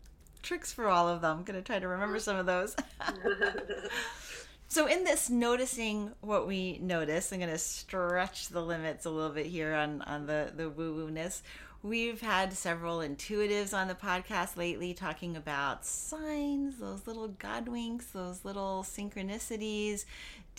[0.42, 1.38] tricks for all of them.
[1.38, 2.76] I'm gonna try to remember some of those.
[4.68, 9.46] so in this noticing what we notice, I'm gonna stretch the limits a little bit
[9.46, 11.42] here on on the the woo woo ness.
[11.82, 18.06] We've had several intuitives on the podcast lately talking about signs, those little God winks,
[18.08, 20.04] those little synchronicities.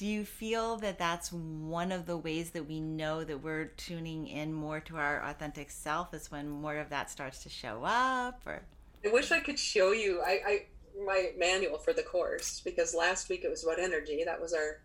[0.01, 4.25] Do you feel that that's one of the ways that we know that we're tuning
[4.25, 8.41] in more to our authentic self is when more of that starts to show up
[8.47, 8.63] or
[9.05, 10.65] I wish I could show you I, I
[11.05, 14.23] my manual for the course because last week it was about energy.
[14.25, 14.79] That was our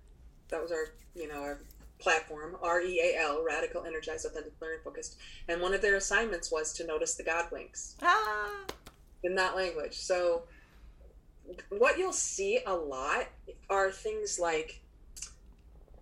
[0.51, 1.61] that was our you know our
[1.99, 5.17] platform R E A L Radical Energized Authentic Learning Focused,
[5.49, 8.67] and one of their assignments was to notice the God winks ah
[9.25, 9.95] in that language.
[9.95, 10.43] So
[11.71, 13.29] what you'll see a lot
[13.71, 14.83] are things like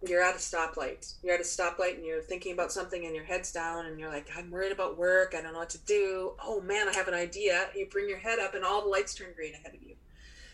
[0.08, 1.14] you're at a stoplight.
[1.22, 4.10] You're at a stoplight and you're thinking about something and your head's down and you're
[4.10, 5.34] like, I'm worried about work.
[5.36, 6.32] I don't know what to do.
[6.42, 7.68] Oh man, I have an idea.
[7.74, 9.96] You bring your head up and all the lights turn green ahead of you.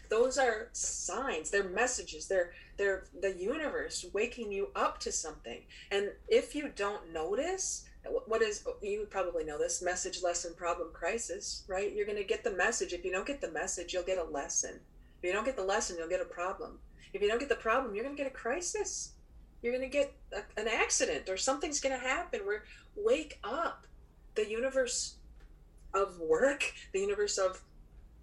[0.08, 1.50] Those are signs.
[1.50, 2.26] They're messages.
[2.26, 5.62] They're they're the universe waking you up to something.
[5.90, 7.84] And if you don't notice,
[8.26, 11.92] what is you probably know this message lesson problem crisis, right?
[11.92, 12.92] You're going to get the message.
[12.92, 14.80] If you don't get the message, you'll get a lesson.
[15.22, 16.78] If you don't get the lesson, you'll get a problem.
[17.12, 19.12] If you don't get the problem, you're going to get a crisis
[19.62, 22.64] you're going to get a, an accident or something's going to happen where
[22.96, 23.86] wake up.
[24.36, 25.16] The universe
[25.94, 27.62] of work the universe of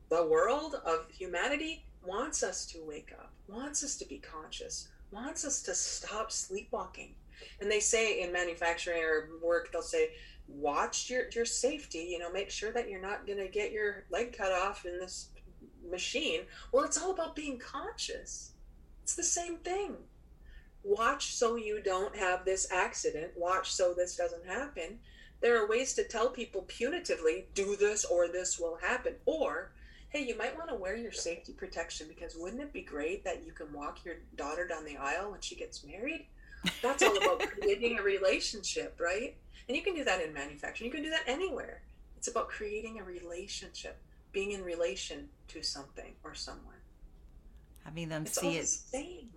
[0.09, 5.45] the world of humanity wants us to wake up wants us to be conscious wants
[5.45, 7.15] us to stop sleepwalking.
[7.61, 10.11] And they say in manufacturing or work they'll say
[10.47, 14.05] watch your, your safety you know make sure that you're not going to get your
[14.09, 15.29] leg cut off in this
[15.89, 16.41] machine.
[16.71, 18.53] Well it's all about being conscious.
[19.03, 19.95] It's the same thing
[20.88, 24.99] watch so you don't have this accident, watch so this doesn't happen.
[25.41, 29.15] There are ways to tell people punitively, do this or this will happen.
[29.25, 29.71] Or,
[30.09, 33.45] hey, you might want to wear your safety protection because wouldn't it be great that
[33.45, 36.25] you can walk your daughter down the aisle when she gets married?
[36.81, 39.35] That's all about creating a relationship, right?
[39.67, 41.81] And you can do that in manufacturing, you can do that anywhere.
[42.17, 43.97] It's about creating a relationship,
[44.31, 46.73] being in relation to something or someone.
[47.83, 49.29] having them It's see it same.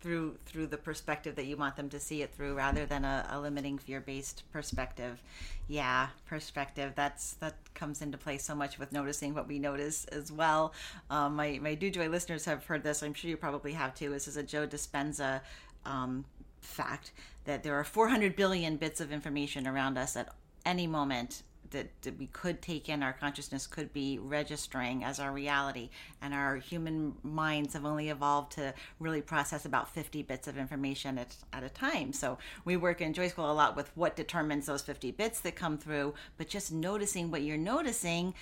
[0.00, 3.26] Through through the perspective that you want them to see it through rather than a,
[3.30, 5.22] a limiting fear-based perspective.
[5.66, 10.30] Yeah perspective that's that comes into play so much with noticing what we notice as
[10.30, 10.72] well.
[11.10, 14.10] Um, my my do joy listeners have heard this i'm sure you probably have too.
[14.10, 15.40] This is a joe dispenza
[15.84, 16.24] um,
[16.60, 17.12] fact
[17.44, 20.28] that there are 400 billion bits of information around us at
[20.64, 25.32] any moment that, that we could take in our consciousness could be registering as our
[25.32, 25.90] reality.
[26.22, 31.18] And our human minds have only evolved to really process about 50 bits of information
[31.18, 32.12] at, at a time.
[32.12, 35.56] So we work in joy school a lot with what determines those 50 bits that
[35.56, 36.14] come through.
[36.36, 38.34] But just noticing what you're noticing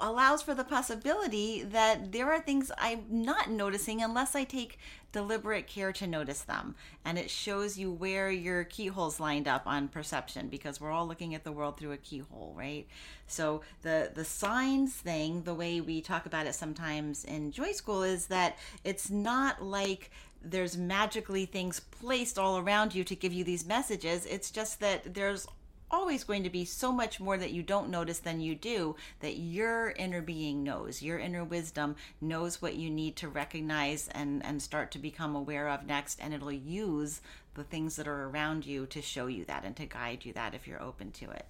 [0.00, 4.78] allows for the possibility that there are things I'm not noticing unless I take
[5.10, 6.74] deliberate care to notice them.
[7.04, 11.34] And it shows you where your keyholes lined up on perception because we're all looking
[11.34, 12.86] at the world through a keyhole, right?
[13.26, 18.02] So the the signs thing, the way we talk about it sometimes in Joy School
[18.02, 20.10] is that it's not like
[20.42, 24.24] there's magically things placed all around you to give you these messages.
[24.26, 25.46] It's just that there's
[25.90, 29.38] always going to be so much more that you don't notice than you do that
[29.38, 34.60] your inner being knows your inner wisdom knows what you need to recognize and and
[34.62, 37.20] start to become aware of next and it'll use
[37.54, 40.54] the things that are around you to show you that and to guide you that
[40.54, 41.46] if you're open to it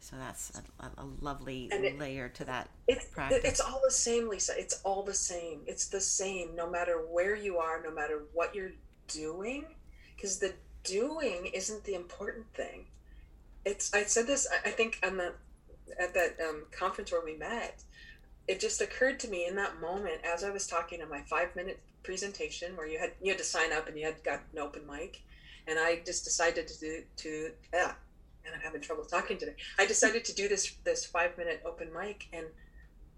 [0.00, 4.28] so that's a, a lovely it- layer to that It's, practice it's all the same,
[4.28, 4.54] Lisa.
[4.58, 5.60] It's all the same.
[5.66, 8.72] It's the same no matter where you are, no matter what you're
[9.08, 9.66] doing,
[10.16, 12.86] because the doing isn't the important thing.
[13.64, 15.34] It's I said this I think on the
[15.98, 17.82] at that um, conference where we met,
[18.48, 21.54] it just occurred to me in that moment as I was talking in my five
[21.54, 24.58] minute presentation where you had you had to sign up and you had got an
[24.58, 25.22] open mic,
[25.66, 27.92] and I just decided to do to yeah,
[28.44, 29.54] and I'm having trouble talking today.
[29.78, 32.46] I decided to do this this five minute open mic, and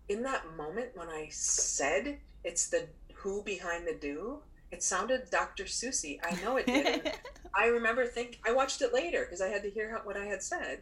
[0.08, 4.40] in that moment when I said it's the who behind the do,
[4.72, 5.64] it sounded Dr.
[5.64, 6.18] Seuss-y.
[6.24, 7.12] I know it did.
[7.54, 10.24] I remember think I watched it later because I had to hear how, what I
[10.24, 10.80] had said,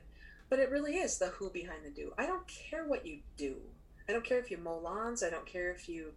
[0.49, 2.13] but it really is the who behind the do.
[2.17, 3.57] I don't care what you do.
[4.09, 5.25] I don't care if you mow lawns.
[5.25, 6.13] I don't care if you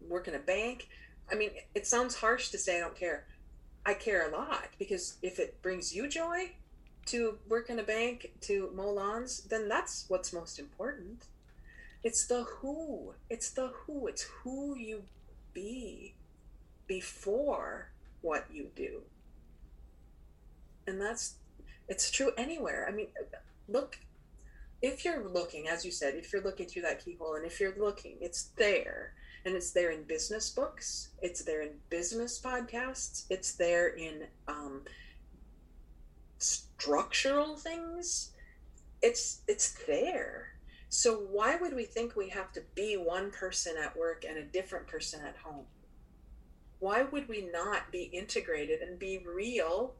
[0.00, 0.88] work in a bank.
[1.30, 3.26] I mean, it sounds harsh to say I don't care.
[3.84, 6.52] I care a lot because if it brings you joy
[7.06, 11.24] to work in a bank, to mow lawns, then that's what's most important.
[12.02, 13.14] It's the who.
[13.28, 14.06] It's the who.
[14.06, 15.04] It's who you
[15.52, 16.14] be
[16.88, 19.02] before what you do.
[20.88, 21.34] And that's,
[21.86, 22.86] it's true anywhere.
[22.88, 23.08] I mean,
[23.68, 23.98] look,
[24.82, 27.78] if you're looking, as you said, if you're looking through that keyhole and if you're
[27.78, 29.12] looking, it's there.
[29.44, 34.82] And it's there in business books, it's there in business podcasts, it's there in um,
[36.38, 38.32] structural things.
[39.00, 40.54] It's it's there.
[40.88, 44.42] So why would we think we have to be one person at work and a
[44.42, 45.66] different person at home?
[46.80, 49.94] Why would we not be integrated and be real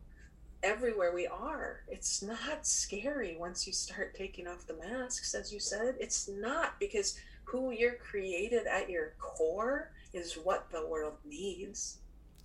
[0.63, 1.81] everywhere we are?
[1.89, 5.97] It's not scary once you start taking off the masks, as you said.
[5.99, 11.99] It's not because who you're created at your core is what the world needs.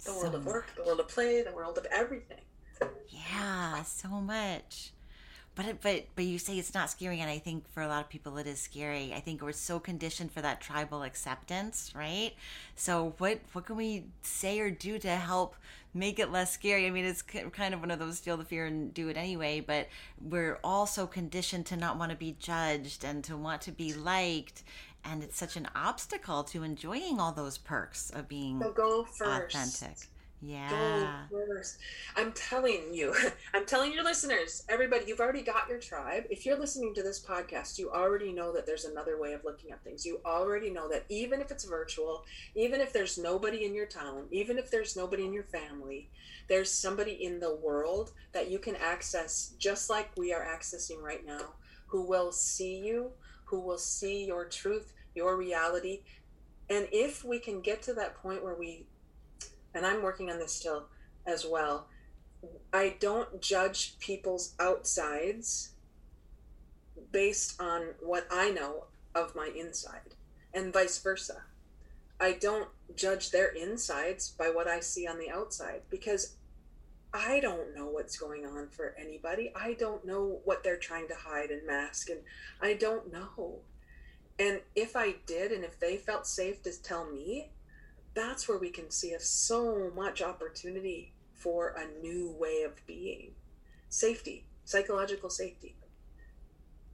[0.03, 2.41] The So world of work, the world of play, the world of everything.
[3.09, 4.91] Yeah, so much.
[5.55, 8.09] But but but you say it's not scary, and I think for a lot of
[8.09, 9.13] people it is scary.
[9.13, 12.33] I think we're so conditioned for that tribal acceptance, right?
[12.75, 15.55] So what what can we say or do to help
[15.93, 16.87] make it less scary?
[16.87, 19.59] I mean, it's kind of one of those feel the fear and do it anyway.
[19.59, 19.89] But
[20.19, 23.93] we're all so conditioned to not want to be judged and to want to be
[23.93, 24.63] liked,
[25.05, 29.55] and it's such an obstacle to enjoying all those perks of being So go first.
[29.55, 30.07] authentic.
[30.67, 31.25] Go Yeah.
[31.29, 31.77] first.
[32.15, 33.13] I'm telling you,
[33.53, 36.23] I'm telling your listeners, everybody, you've already got your tribe.
[36.29, 39.71] If you're listening to this podcast, you already know that there's another way of looking
[39.71, 40.05] at things.
[40.05, 42.23] You already know that even if it's virtual,
[42.55, 46.09] even if there's nobody in your town, even if there's nobody in your family,
[46.47, 51.25] there's somebody in the world that you can access just like we are accessing right
[51.25, 51.55] now,
[51.87, 53.11] who will see you,
[53.45, 56.01] who will see your truth, your reality.
[56.69, 58.87] And if we can get to that point where we
[59.73, 60.87] and I'm working on this still
[61.25, 61.87] as well.
[62.73, 65.71] I don't judge people's outsides
[67.11, 70.15] based on what I know of my inside,
[70.53, 71.43] and vice versa.
[72.19, 76.35] I don't judge their insides by what I see on the outside because
[77.13, 79.51] I don't know what's going on for anybody.
[79.55, 82.21] I don't know what they're trying to hide and mask, and
[82.61, 83.59] I don't know.
[84.39, 87.51] And if I did, and if they felt safe to tell me,
[88.13, 93.31] that's where we can see so much opportunity for a new way of being.
[93.89, 95.75] Safety psychological safety.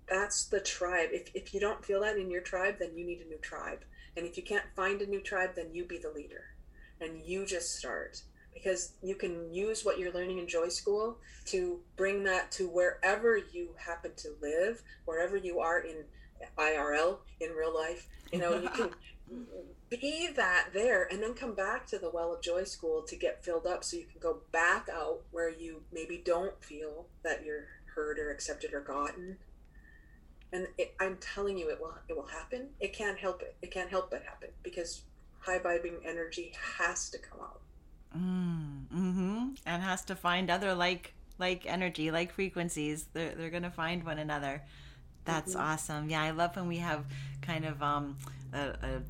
[0.07, 1.09] That's the tribe.
[1.11, 3.83] If, if you don't feel that in your tribe then you need a new tribe.
[4.17, 6.45] And if you can't find a new tribe then you be the leader.
[6.99, 8.21] And you just start.
[8.53, 13.37] Because you can use what you're learning in joy school to bring that to wherever
[13.37, 16.03] you happen to live wherever you are in
[16.57, 18.07] irl in real life.
[18.33, 18.89] You know you can
[19.89, 23.43] be that there and then come back to the well of joy school to get
[23.43, 27.65] filled up so you can go back out where you maybe don't feel that you're
[27.95, 29.37] heard or accepted or gotten
[30.53, 33.71] and it, i'm telling you it will it will happen it can't help it it
[33.71, 35.01] can't help but happen because
[35.39, 37.61] high vibing energy has to come out
[38.17, 43.05] Mm, hmm And has to find other like like energy, like frequencies.
[43.13, 44.63] They're they're gonna find one another.
[45.25, 46.09] That's awesome.
[46.09, 47.05] Yeah, I love when we have
[47.41, 48.17] kind of um
[48.51, 49.01] a, a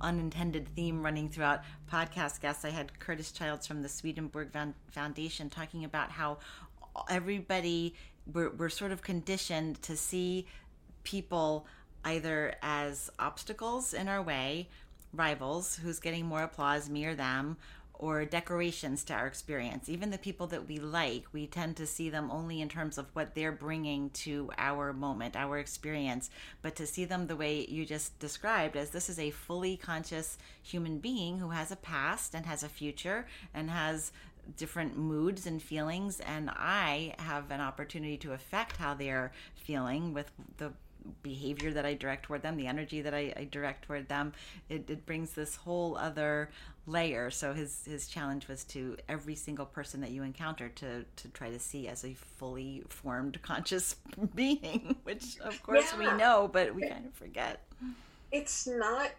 [0.00, 2.64] unintended theme running throughout podcast guests.
[2.64, 4.48] I had Curtis Childs from the Swedenborg
[4.90, 6.38] Foundation talking about how
[7.08, 7.94] everybody
[8.32, 10.46] we're, we're sort of conditioned to see
[11.04, 11.66] people
[12.04, 14.68] either as obstacles in our way,
[15.12, 17.56] rivals who's getting more applause, me or them,
[18.00, 19.86] or decorations to our experience.
[19.86, 23.06] Even the people that we like, we tend to see them only in terms of
[23.12, 26.30] what they're bringing to our moment, our experience.
[26.62, 30.38] But to see them the way you just described, as this is a fully conscious
[30.62, 34.12] human being who has a past and has a future and has
[34.56, 40.32] different moods and feelings and I have an opportunity to affect how they're feeling with
[40.56, 40.72] the
[41.22, 44.32] behavior that I direct toward them, the energy that I, I direct toward them.
[44.68, 46.50] It, it brings this whole other
[46.86, 47.30] layer.
[47.30, 51.50] So his his challenge was to every single person that you encounter to to try
[51.50, 53.96] to see as a fully formed conscious
[54.34, 57.60] being, which of course we know, but we kind of forget.
[58.32, 59.10] it's not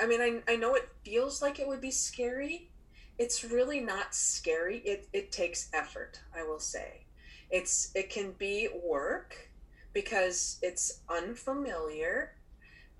[0.00, 2.70] i mean I, I know it feels like it would be scary
[3.18, 7.04] it's really not scary it, it takes effort i will say
[7.50, 9.50] it's it can be work
[9.94, 12.34] because it's unfamiliar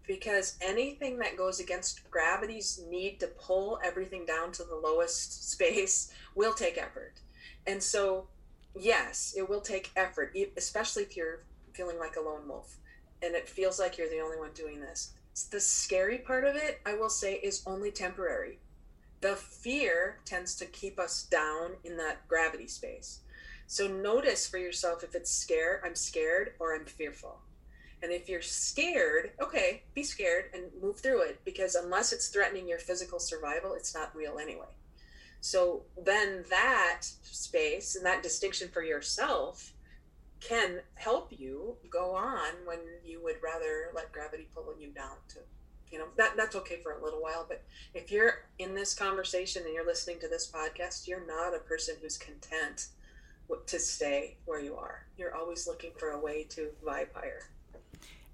[0.07, 6.13] because anything that goes against gravity's need to pull everything down to the lowest space
[6.35, 7.21] will take effort
[7.67, 8.27] and so
[8.75, 12.79] yes it will take effort especially if you're feeling like a lone wolf
[13.25, 15.13] and it feels like you're the only one doing this.
[15.51, 18.59] The scary part of it, I will say, is only temporary.
[19.21, 23.21] The fear tends to keep us down in that gravity space.
[23.67, 27.41] So notice for yourself if it's scare, I'm scared, or I'm fearful.
[28.03, 32.69] And if you're scared, okay, be scared and move through it because unless it's threatening
[32.69, 34.67] your physical survival, it's not real anyway.
[35.41, 39.73] So then that space and that distinction for yourself
[40.41, 45.39] can help you go on when you would rather let gravity pull you down to
[45.91, 47.63] you know that that's okay for a little while but
[47.95, 51.95] if you're in this conversation and you're listening to this podcast you're not a person
[52.03, 52.89] who's content
[53.67, 57.41] to stay where you are you're always looking for a way to vibe higher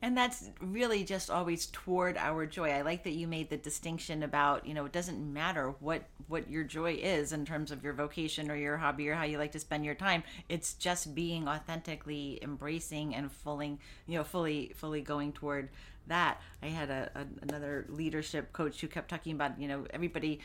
[0.02, 2.70] And that's really just always toward our joy.
[2.70, 6.48] I like that you made the distinction about, you know, it doesn't matter what what
[6.48, 9.52] your joy is in terms of your vocation or your hobby or how you like
[9.52, 10.22] to spend your time.
[10.48, 15.68] It's just being authentically embracing and fully, you know, fully fully going toward
[16.06, 16.40] that.
[16.62, 20.40] I had a, a another leadership coach who kept talking about, you know, everybody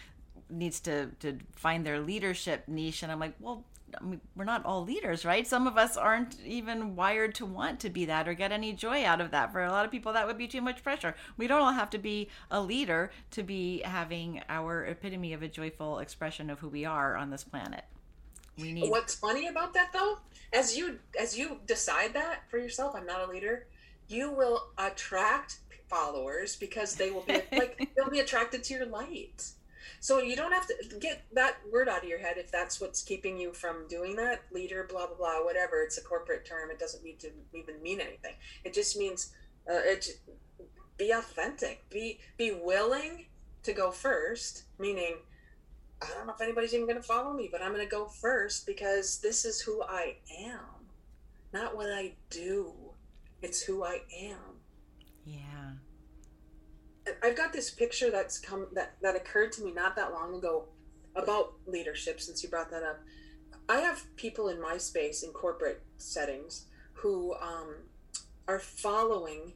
[0.50, 3.64] needs to to find their leadership niche and I'm like, well,
[4.00, 5.46] I mean, we're not all leaders, right?
[5.46, 9.06] Some of us aren't even wired to want to be that or get any joy
[9.06, 9.52] out of that.
[9.52, 11.16] For a lot of people, that would be too much pressure.
[11.38, 15.48] We don't all have to be a leader to be having our epitome of a
[15.48, 17.86] joyful expression of who we are on this planet.
[18.58, 18.90] We need.
[18.90, 20.20] what's funny about that though
[20.54, 23.68] as you as you decide that for yourself i'm not a leader
[24.08, 25.58] you will attract
[25.90, 29.50] followers because they will be like they'll be attracted to your light
[30.06, 33.02] so you don't have to get that word out of your head if that's what's
[33.02, 36.78] keeping you from doing that leader blah blah blah whatever it's a corporate term it
[36.78, 39.34] doesn't need to even mean anything it just means
[39.68, 40.20] uh, it
[41.00, 43.26] be authentic be be willing
[43.64, 45.16] to go first meaning
[46.04, 48.06] I don't know if anybody's even going to follow me, but I'm going to go
[48.06, 50.90] first because this is who I am,
[51.54, 52.74] not what I do.
[53.42, 54.60] It's who I am.
[55.24, 55.65] yeah.
[57.24, 60.66] I've got this picture that's come that that occurred to me not that long ago
[61.16, 62.20] about leadership.
[62.20, 63.00] Since you brought that up,
[63.70, 67.76] I have people in my space in corporate settings who um,
[68.48, 69.54] are following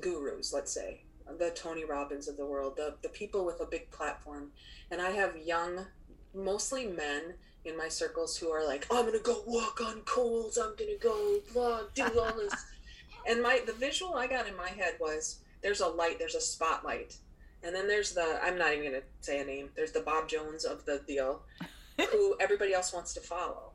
[0.00, 0.52] gurus.
[0.52, 1.04] Let's say
[1.38, 4.52] the Tony Robbins of the world, the the people with a big platform,
[4.90, 5.86] and I have young,
[6.34, 10.56] mostly men in my circles who are like, I'm gonna go walk on coals.
[10.56, 12.54] I'm gonna go blah, do all this.
[13.26, 16.40] and my the visual I got in my head was there's a light, there's a
[16.40, 17.16] spotlight,
[17.64, 19.70] and then there's the I'm not even gonna say a name.
[19.74, 21.42] There's the Bob Jones of the deal,
[22.12, 23.72] who everybody else wants to follow.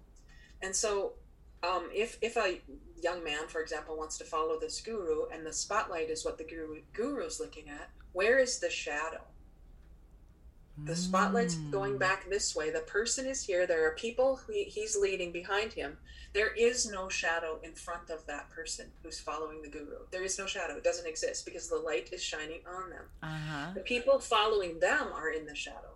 [0.62, 1.16] And so,
[1.64, 2.62] um, if if a
[3.04, 6.46] young man, for example, wants to follow this guru, and the spotlight is what the
[6.46, 9.26] guru guru's looking at, where is the shadow?
[10.86, 12.72] The spotlight's going back this way.
[12.72, 13.68] The person is here.
[13.68, 15.98] There are people he- he's leading behind him.
[16.34, 20.08] There is no shadow in front of that person who's following the guru.
[20.12, 20.78] There is no shadow.
[20.78, 23.06] It doesn't exist because the light is shining on them.
[23.22, 23.72] Uh huh.
[23.76, 25.96] The people following them are in the shadow.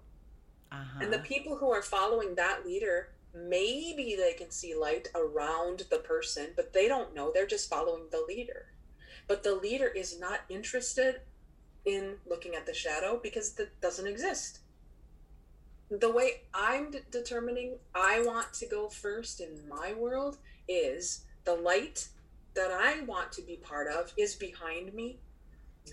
[0.71, 0.99] Uh huh.
[1.01, 5.99] And the people who are following that leader, maybe they can see light around the
[5.99, 7.31] person, but they don't know.
[7.33, 8.67] They're just following the leader.
[9.27, 11.21] But the leader is not interested
[11.85, 14.59] in looking at the shadow because that doesn't exist.
[15.89, 21.55] The way I'm de- determining I want to go first in my world is the
[21.55, 22.07] light
[22.55, 25.19] that I want to be part of is behind me.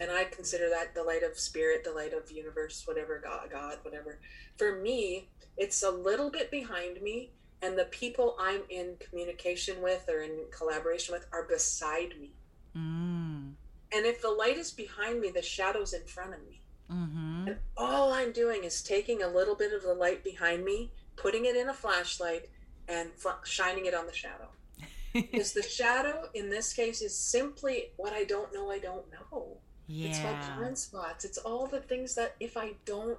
[0.00, 3.76] And I consider that the light of spirit, the light of universe, whatever, God, God,
[3.82, 4.18] whatever
[4.56, 7.30] for me, it's a little bit behind me,
[7.62, 12.30] and the people I'm in communication with or in collaboration with are beside me.
[12.76, 13.52] Mm.
[13.94, 16.60] And if the light is behind me, the shadow's in front of me.
[16.90, 17.31] Mm-hmm.
[17.42, 17.48] Mm-hmm.
[17.48, 21.44] And all I'm doing is taking a little bit of the light behind me, putting
[21.44, 22.48] it in a flashlight,
[22.88, 24.48] and fl- shining it on the shadow.
[25.12, 29.58] Because the shadow in this case is simply what I don't know, I don't know.
[29.86, 30.08] Yeah.
[30.08, 31.24] It's my blind spots.
[31.26, 33.18] It's all the things that if I don't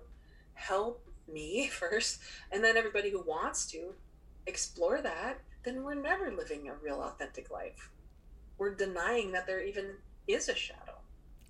[0.55, 2.19] help me first,
[2.51, 3.93] and then everybody who wants to
[4.47, 7.89] explore that, then we're never living a real authentic life.
[8.57, 9.85] we're denying that there even
[10.27, 10.97] is a shadow.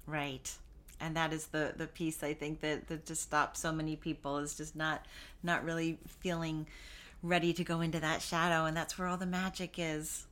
[0.05, 0.51] Right.
[1.00, 4.38] And that is the the piece I think that that just stops so many people
[4.38, 5.06] is just not
[5.41, 6.68] not really feeling
[7.22, 10.26] ready to go into that shadow and that's where all the magic is.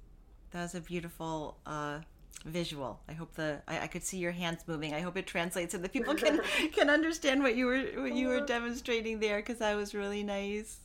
[0.51, 1.99] That was a beautiful uh
[2.45, 2.99] visual.
[3.07, 4.93] I hope the I, I could see your hands moving.
[4.93, 6.41] I hope it translates and the people can
[6.74, 10.78] can understand what you were what you were demonstrating there because that was really nice.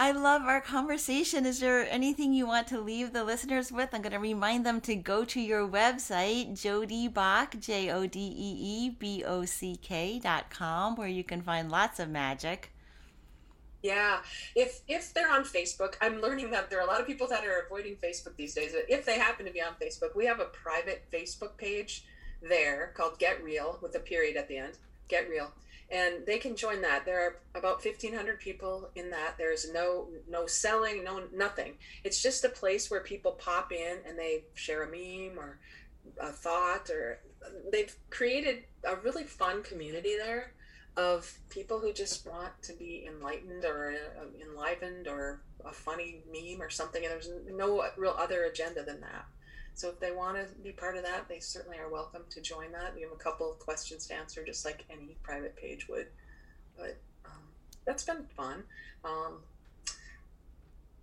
[0.00, 1.44] I love our conversation.
[1.44, 3.90] Is there anything you want to leave the listeners with?
[3.92, 8.18] I'm going to remind them to go to your website, Jodee Bock, J O D
[8.18, 12.72] E E B O C K dot com, where you can find lots of magic.
[13.82, 14.20] Yeah,
[14.56, 17.44] if if they're on Facebook, I'm learning that there are a lot of people that
[17.44, 18.74] are avoiding Facebook these days.
[18.88, 22.06] If they happen to be on Facebook, we have a private Facebook page
[22.40, 24.78] there called Get Real with a period at the end.
[25.08, 25.52] Get Real,
[25.90, 27.04] and they can join that.
[27.04, 29.34] There are about 1,500 people in that.
[29.38, 31.74] There's no no selling, no nothing.
[32.04, 35.58] It's just a place where people pop in and they share a meme or
[36.20, 37.20] a thought, or
[37.72, 40.52] they've created a really fun community there
[40.96, 46.60] of people who just want to be enlightened or uh, enlivened or a funny meme
[46.60, 47.04] or something.
[47.04, 49.26] And there's no real other agenda than that.
[49.74, 52.72] So if they want to be part of that, they certainly are welcome to join
[52.72, 52.94] that.
[52.94, 56.06] We have a couple of questions to answer, just like any private page would.
[56.76, 57.42] But um,
[57.84, 58.64] that's been fun.
[59.04, 59.38] Um,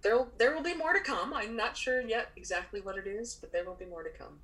[0.01, 1.33] there, there will be more to come.
[1.33, 4.39] I'm not sure yet exactly what it is, but there will be more to come.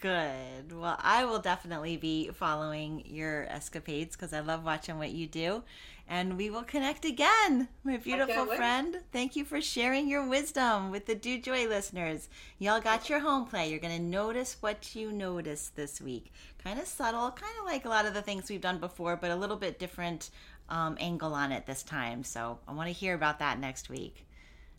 [0.00, 0.72] Good.
[0.72, 5.62] Well, I will definitely be following your escapades because I love watching what you do.
[6.08, 8.56] And we will connect again, my beautiful wait.
[8.56, 8.96] friend.
[9.12, 12.28] Thank you for sharing your wisdom with the Do Joy listeners.
[12.58, 13.70] Y'all got your home play.
[13.70, 16.32] You're going to notice what you notice this week.
[16.64, 19.30] Kind of subtle, kind of like a lot of the things we've done before, but
[19.30, 20.30] a little bit different
[20.70, 22.24] um, angle on it this time.
[22.24, 24.26] So I want to hear about that next week.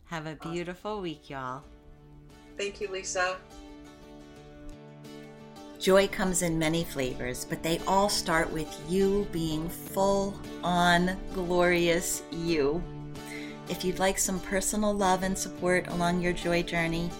[0.06, 1.62] Have a beautiful week, y'all.
[2.58, 3.38] Thank you, Lisa.
[5.82, 12.22] Joy comes in many flavors, but they all start with you being full on glorious
[12.30, 12.80] you.
[13.68, 17.10] If you'd like some personal love and support along your joy journey,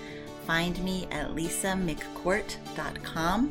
[0.46, 3.50] find me at lisamccourt.com.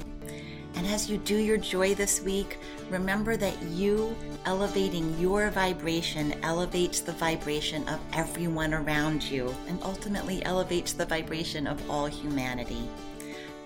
[0.76, 2.57] And as you do your joy this week,
[2.89, 10.41] remember that you elevating your vibration elevates the vibration of everyone around you and ultimately
[10.45, 12.88] elevates the vibration of all humanity.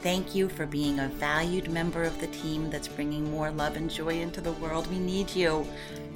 [0.06, 3.90] Thank you for being a valued member of the team that's bringing more love and
[3.90, 4.86] joy into the world.
[4.92, 5.66] We need you.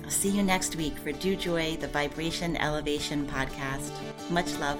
[0.03, 3.89] I'll see you next week for Do Joy, the Vibration Elevation podcast.
[4.29, 4.77] Much love.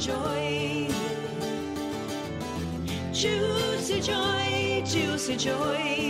[0.00, 0.88] Joy.
[3.12, 6.09] Juicy joy, juicy joy.